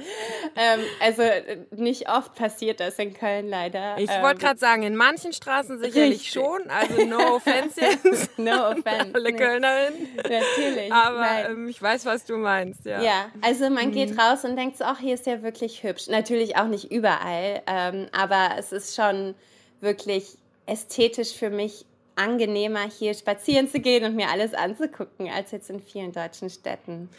ähm, 0.55 0.79
also 1.01 1.23
nicht 1.71 2.09
oft 2.09 2.35
passiert 2.35 2.79
das 2.79 2.99
in 2.99 3.13
Köln 3.13 3.49
leider. 3.49 3.97
Ich 3.97 4.09
ähm, 4.09 4.21
wollte 4.21 4.39
gerade 4.39 4.59
sagen, 4.59 4.83
in 4.83 4.95
manchen 4.95 5.33
Straßen 5.33 5.79
sicherlich 5.79 6.11
richtig. 6.11 6.31
schon, 6.31 6.69
also 6.69 7.05
no 7.05 7.35
offense 7.35 7.79
jetzt. 7.79 8.37
no 8.37 8.69
offense. 8.69 9.11
Alle 9.13 9.33
Kölnerinnen. 9.33 10.09
Natürlich. 10.17 10.91
Aber 10.91 11.49
ähm, 11.49 11.69
ich 11.69 11.81
weiß, 11.81 12.05
was 12.05 12.25
du 12.25 12.37
meinst, 12.37 12.85
ja. 12.85 13.01
Ja, 13.01 13.31
also 13.41 13.69
man 13.69 13.87
mhm. 13.87 13.91
geht 13.93 14.19
raus 14.19 14.43
und 14.43 14.55
denkt 14.55 14.77
so, 14.77 14.83
ach, 14.83 14.99
hier 14.99 15.13
ist 15.13 15.25
ja 15.25 15.41
wirklich 15.41 15.83
hübsch. 15.83 16.07
Natürlich 16.07 16.57
auch 16.57 16.67
nicht 16.67 16.91
überall, 16.91 17.61
ähm, 17.65 18.07
aber 18.11 18.55
es 18.57 18.71
ist 18.71 18.95
schon 18.95 19.35
wirklich 19.81 20.37
ästhetisch 20.69 21.33
für 21.33 21.49
mich 21.49 21.85
angenehmer, 22.15 22.89
hier 22.89 23.13
spazieren 23.13 23.69
zu 23.69 23.79
gehen 23.79 24.03
und 24.05 24.15
mir 24.15 24.29
alles 24.29 24.53
anzugucken, 24.53 25.29
als 25.29 25.51
jetzt 25.51 25.69
in 25.69 25.79
vielen 25.79 26.11
deutschen 26.11 26.49
Städten. 26.49 27.09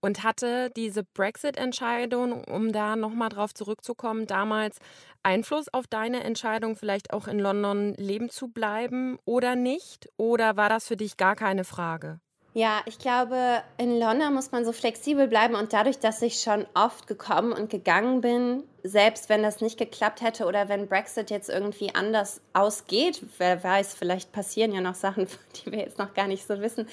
Und 0.00 0.22
hatte 0.22 0.70
diese 0.76 1.02
Brexit-Entscheidung, 1.04 2.44
um 2.44 2.72
da 2.72 2.96
nochmal 2.96 3.28
drauf 3.28 3.54
zurückzukommen, 3.54 4.26
damals 4.26 4.78
Einfluss 5.22 5.66
auf 5.72 5.86
deine 5.86 6.22
Entscheidung, 6.22 6.76
vielleicht 6.76 7.12
auch 7.12 7.26
in 7.26 7.38
London 7.38 7.94
leben 7.94 8.30
zu 8.30 8.48
bleiben 8.48 9.18
oder 9.24 9.56
nicht? 9.56 10.08
Oder 10.16 10.56
war 10.56 10.68
das 10.68 10.86
für 10.86 10.96
dich 10.96 11.16
gar 11.16 11.34
keine 11.34 11.64
Frage? 11.64 12.20
Ja, 12.56 12.80
ich 12.86 12.98
glaube, 12.98 13.62
in 13.76 14.00
London 14.00 14.32
muss 14.32 14.50
man 14.50 14.64
so 14.64 14.72
flexibel 14.72 15.28
bleiben 15.28 15.54
und 15.54 15.74
dadurch, 15.74 15.98
dass 15.98 16.22
ich 16.22 16.40
schon 16.40 16.64
oft 16.72 17.06
gekommen 17.06 17.52
und 17.52 17.68
gegangen 17.68 18.22
bin, 18.22 18.62
selbst 18.82 19.28
wenn 19.28 19.42
das 19.42 19.60
nicht 19.60 19.78
geklappt 19.78 20.22
hätte 20.22 20.46
oder 20.46 20.70
wenn 20.70 20.88
Brexit 20.88 21.28
jetzt 21.28 21.50
irgendwie 21.50 21.94
anders 21.94 22.40
ausgeht, 22.54 23.20
wer 23.36 23.62
weiß, 23.62 23.94
vielleicht 23.94 24.32
passieren 24.32 24.72
ja 24.72 24.80
noch 24.80 24.94
Sachen, 24.94 25.28
die 25.66 25.70
wir 25.70 25.80
jetzt 25.80 25.98
noch 25.98 26.14
gar 26.14 26.28
nicht 26.28 26.46
so 26.46 26.58
wissen, 26.62 26.88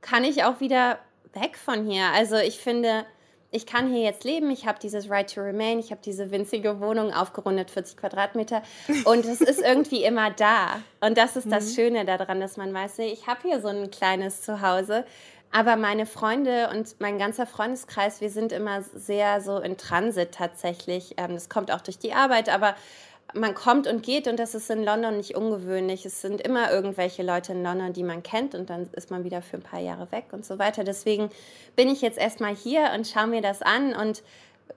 kann 0.00 0.24
ich 0.24 0.42
auch 0.42 0.58
wieder 0.58 0.98
weg 1.32 1.58
von 1.58 1.86
hier. 1.86 2.06
Also 2.12 2.34
ich 2.34 2.58
finde, 2.58 3.06
ich 3.54 3.66
kann 3.66 3.88
hier 3.88 4.02
jetzt 4.02 4.24
leben, 4.24 4.50
ich 4.50 4.66
habe 4.66 4.78
dieses 4.82 5.08
Right 5.08 5.32
to 5.32 5.40
Remain, 5.40 5.78
ich 5.78 5.92
habe 5.92 6.00
diese 6.04 6.32
winzige 6.32 6.80
Wohnung, 6.80 7.12
aufgerundet 7.12 7.70
40 7.70 7.96
Quadratmeter 7.96 8.62
und 9.04 9.24
es 9.24 9.40
ist 9.40 9.60
irgendwie 9.60 10.02
immer 10.02 10.30
da. 10.30 10.80
Und 11.00 11.16
das 11.16 11.36
ist 11.36 11.50
das 11.50 11.70
mhm. 11.70 11.74
Schöne 11.74 12.04
daran, 12.04 12.40
dass 12.40 12.56
man 12.56 12.74
weiß, 12.74 12.98
ich 12.98 13.26
habe 13.28 13.40
hier 13.42 13.60
so 13.60 13.68
ein 13.68 13.90
kleines 13.90 14.42
Zuhause. 14.42 15.04
Aber 15.52 15.76
meine 15.76 16.04
Freunde 16.04 16.68
und 16.72 16.96
mein 16.98 17.16
ganzer 17.16 17.46
Freundeskreis, 17.46 18.20
wir 18.20 18.30
sind 18.30 18.50
immer 18.50 18.82
sehr 18.82 19.40
so 19.40 19.58
in 19.58 19.76
Transit 19.76 20.32
tatsächlich. 20.32 21.14
Ähm, 21.16 21.34
das 21.34 21.48
kommt 21.48 21.70
auch 21.70 21.80
durch 21.80 21.98
die 21.98 22.12
Arbeit, 22.12 22.48
aber 22.48 22.74
man 23.34 23.54
kommt 23.54 23.86
und 23.86 24.02
geht 24.02 24.28
und 24.28 24.38
das 24.38 24.54
ist 24.54 24.70
in 24.70 24.84
London 24.84 25.16
nicht 25.16 25.36
ungewöhnlich. 25.36 26.06
Es 26.06 26.20
sind 26.20 26.40
immer 26.40 26.70
irgendwelche 26.70 27.22
Leute 27.22 27.52
in 27.52 27.62
London, 27.62 27.92
die 27.92 28.02
man 28.02 28.22
kennt 28.22 28.54
und 28.54 28.70
dann 28.70 28.88
ist 28.92 29.10
man 29.10 29.24
wieder 29.24 29.42
für 29.42 29.56
ein 29.56 29.62
paar 29.62 29.80
Jahre 29.80 30.10
weg 30.12 30.26
und 30.32 30.44
so 30.44 30.58
weiter. 30.58 30.84
Deswegen 30.84 31.30
bin 31.76 31.88
ich 31.88 32.00
jetzt 32.00 32.18
erstmal 32.18 32.54
hier 32.54 32.92
und 32.94 33.06
schaue 33.06 33.26
mir 33.26 33.42
das 33.42 33.62
an 33.62 33.94
und 33.94 34.22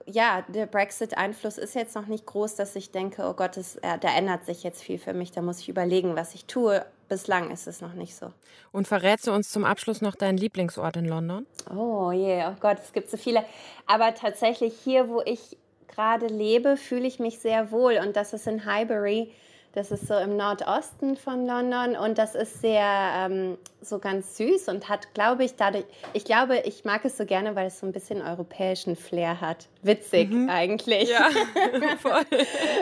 ja, 0.06 0.44
der 0.48 0.66
Brexit-Einfluss 0.66 1.58
ist 1.58 1.74
jetzt 1.74 1.94
noch 1.94 2.06
nicht 2.06 2.26
groß, 2.26 2.56
dass 2.56 2.76
ich 2.76 2.90
denke, 2.90 3.26
oh 3.26 3.34
Gott, 3.34 3.56
das, 3.56 3.76
äh, 3.76 3.98
da 3.98 4.08
ändert 4.14 4.44
sich 4.44 4.62
jetzt 4.62 4.82
viel 4.82 4.98
für 4.98 5.14
mich, 5.14 5.32
da 5.32 5.42
muss 5.42 5.60
ich 5.60 5.68
überlegen, 5.68 6.16
was 6.16 6.34
ich 6.34 6.46
tue. 6.46 6.84
Bislang 7.08 7.50
ist 7.50 7.66
es 7.66 7.80
noch 7.80 7.94
nicht 7.94 8.14
so. 8.14 8.32
Und 8.70 8.86
verrätst 8.86 9.26
du 9.26 9.32
uns 9.32 9.50
zum 9.50 9.64
Abschluss 9.64 10.02
noch 10.02 10.14
deinen 10.14 10.36
Lieblingsort 10.36 10.96
in 10.96 11.06
London? 11.06 11.46
Oh 11.74 12.12
je, 12.12 12.36
yeah, 12.36 12.52
oh 12.54 12.60
Gott, 12.60 12.78
es 12.84 12.92
gibt 12.92 13.08
so 13.08 13.16
viele. 13.16 13.44
Aber 13.86 14.14
tatsächlich 14.14 14.74
hier, 14.84 15.08
wo 15.08 15.22
ich 15.22 15.56
gerade 15.88 16.26
lebe, 16.26 16.76
fühle 16.76 17.06
ich 17.06 17.18
mich 17.18 17.38
sehr 17.38 17.70
wohl. 17.70 17.98
Und 18.04 18.16
das 18.16 18.32
ist 18.32 18.46
in 18.46 18.64
Highbury. 18.64 19.32
Das 19.74 19.90
ist 19.90 20.08
so 20.08 20.14
im 20.14 20.36
Nordosten 20.36 21.16
von 21.16 21.46
London 21.46 21.94
und 21.94 22.16
das 22.16 22.34
ist 22.34 22.62
sehr 22.62 23.12
ähm, 23.16 23.58
so 23.82 23.98
ganz 23.98 24.36
süß 24.38 24.68
und 24.68 24.88
hat, 24.88 25.12
glaube 25.12 25.44
ich, 25.44 25.56
dadurch, 25.56 25.84
ich 26.14 26.24
glaube, 26.24 26.62
ich 26.64 26.84
mag 26.84 27.04
es 27.04 27.18
so 27.18 27.26
gerne, 27.26 27.54
weil 27.54 27.66
es 27.66 27.78
so 27.78 27.86
ein 27.86 27.92
bisschen 27.92 28.22
europäischen 28.22 28.96
Flair 28.96 29.40
hat. 29.40 29.68
Witzig 29.82 30.30
mhm. 30.30 30.48
eigentlich. 30.48 31.10
Ja, 31.10 31.28
voll. 31.98 32.24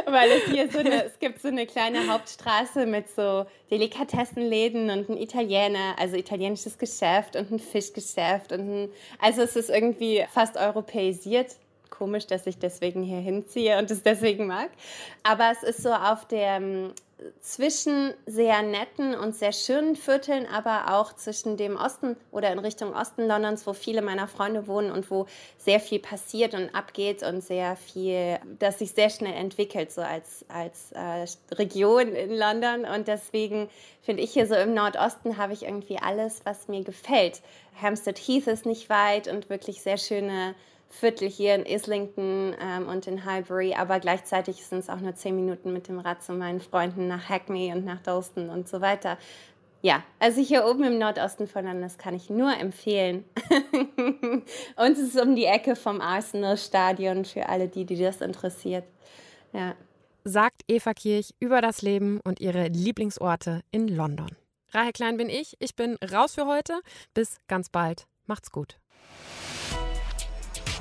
weil 0.06 0.30
es 0.30 0.44
hier 0.44 0.70
so 0.70 0.78
eine, 0.78 1.04
es 1.04 1.18
gibt 1.18 1.42
so 1.42 1.48
eine 1.48 1.66
kleine 1.66 2.06
Hauptstraße 2.10 2.86
mit 2.86 3.10
so 3.10 3.46
Delikatessenläden 3.70 4.88
und 4.88 5.08
ein 5.08 5.18
Italiener, 5.18 5.96
also 5.98 6.16
italienisches 6.16 6.78
Geschäft 6.78 7.34
und 7.34 7.50
ein 7.50 7.58
Fischgeschäft 7.58 8.52
und 8.52 8.60
ein, 8.60 8.88
also 9.20 9.42
es 9.42 9.56
ist 9.56 9.70
irgendwie 9.70 10.24
fast 10.32 10.56
europäisiert 10.56 11.56
komisch, 11.90 12.26
dass 12.26 12.46
ich 12.46 12.58
deswegen 12.58 13.02
hier 13.02 13.20
hinziehe 13.20 13.78
und 13.78 13.90
es 13.90 14.02
deswegen 14.02 14.46
mag. 14.46 14.70
Aber 15.22 15.50
es 15.50 15.62
ist 15.62 15.82
so 15.82 15.92
auf 15.92 16.26
dem 16.26 16.92
zwischen 17.40 18.12
sehr 18.26 18.62
netten 18.62 19.14
und 19.14 19.34
sehr 19.34 19.52
schönen 19.52 19.96
Vierteln, 19.96 20.46
aber 20.46 20.94
auch 20.94 21.14
zwischen 21.14 21.56
dem 21.56 21.76
Osten 21.76 22.16
oder 22.30 22.52
in 22.52 22.58
Richtung 22.58 22.94
Osten 22.94 23.26
Londons, 23.26 23.66
wo 23.66 23.72
viele 23.72 24.02
meiner 24.02 24.28
Freunde 24.28 24.66
wohnen 24.66 24.90
und 24.90 25.10
wo 25.10 25.26
sehr 25.56 25.80
viel 25.80 25.98
passiert 25.98 26.52
und 26.52 26.74
abgeht 26.74 27.22
und 27.22 27.42
sehr 27.42 27.76
viel, 27.76 28.38
das 28.58 28.80
sich 28.80 28.92
sehr 28.92 29.08
schnell 29.08 29.32
entwickelt, 29.32 29.92
so 29.92 30.02
als, 30.02 30.44
als 30.48 30.92
äh, 30.92 31.54
Region 31.54 32.08
in 32.08 32.36
London. 32.36 32.84
Und 32.84 33.08
deswegen 33.08 33.70
finde 34.02 34.22
ich 34.22 34.32
hier 34.32 34.46
so 34.46 34.54
im 34.54 34.74
Nordosten 34.74 35.38
habe 35.38 35.54
ich 35.54 35.62
irgendwie 35.62 35.98
alles, 35.98 36.42
was 36.44 36.68
mir 36.68 36.84
gefällt. 36.84 37.40
Hampstead 37.80 38.18
Heath 38.18 38.46
ist 38.46 38.66
nicht 38.66 38.90
weit 38.90 39.28
und 39.28 39.48
wirklich 39.48 39.80
sehr 39.80 39.98
schöne 39.98 40.54
Viertel 40.88 41.28
hier 41.28 41.54
in 41.54 41.66
Islington 41.66 42.54
ähm, 42.60 42.88
und 42.88 43.06
in 43.06 43.24
Highbury, 43.24 43.74
aber 43.74 44.00
gleichzeitig 44.00 44.64
sind 44.64 44.78
es 44.78 44.88
auch 44.88 45.00
nur 45.00 45.14
zehn 45.14 45.36
Minuten 45.36 45.72
mit 45.72 45.88
dem 45.88 45.98
Rad 45.98 46.22
zu 46.22 46.32
meinen 46.32 46.60
Freunden 46.60 47.08
nach 47.08 47.28
Hackney 47.28 47.72
und 47.72 47.84
nach 47.84 48.00
Dalston 48.00 48.50
und 48.50 48.68
so 48.68 48.80
weiter. 48.80 49.18
Ja, 49.82 50.02
also 50.18 50.40
hier 50.40 50.64
oben 50.66 50.84
im 50.84 50.98
Nordosten 50.98 51.46
von 51.46 51.64
London, 51.64 51.82
das 51.82 51.98
kann 51.98 52.14
ich 52.14 52.30
nur 52.30 52.56
empfehlen. 52.56 53.24
und 54.76 54.92
es 54.92 54.98
ist 54.98 55.20
um 55.20 55.36
die 55.36 55.44
Ecke 55.44 55.76
vom 55.76 56.00
Arsenal-Stadion 56.00 57.24
für 57.24 57.48
alle 57.48 57.68
die, 57.68 57.84
die 57.84 57.98
das 57.98 58.20
interessiert. 58.20 58.84
Ja. 59.52 59.74
Sagt 60.24 60.62
Eva 60.66 60.92
Kirch 60.92 61.34
über 61.38 61.60
das 61.60 61.82
Leben 61.82 62.20
und 62.24 62.40
ihre 62.40 62.66
Lieblingsorte 62.66 63.60
in 63.70 63.86
London. 63.86 64.30
Rahel 64.72 64.92
Klein 64.92 65.16
bin 65.18 65.28
ich. 65.28 65.54
Ich 65.60 65.76
bin 65.76 65.96
raus 66.12 66.34
für 66.34 66.46
heute. 66.46 66.80
Bis 67.14 67.36
ganz 67.46 67.68
bald. 67.68 68.06
Macht's 68.26 68.50
gut. 68.50 68.78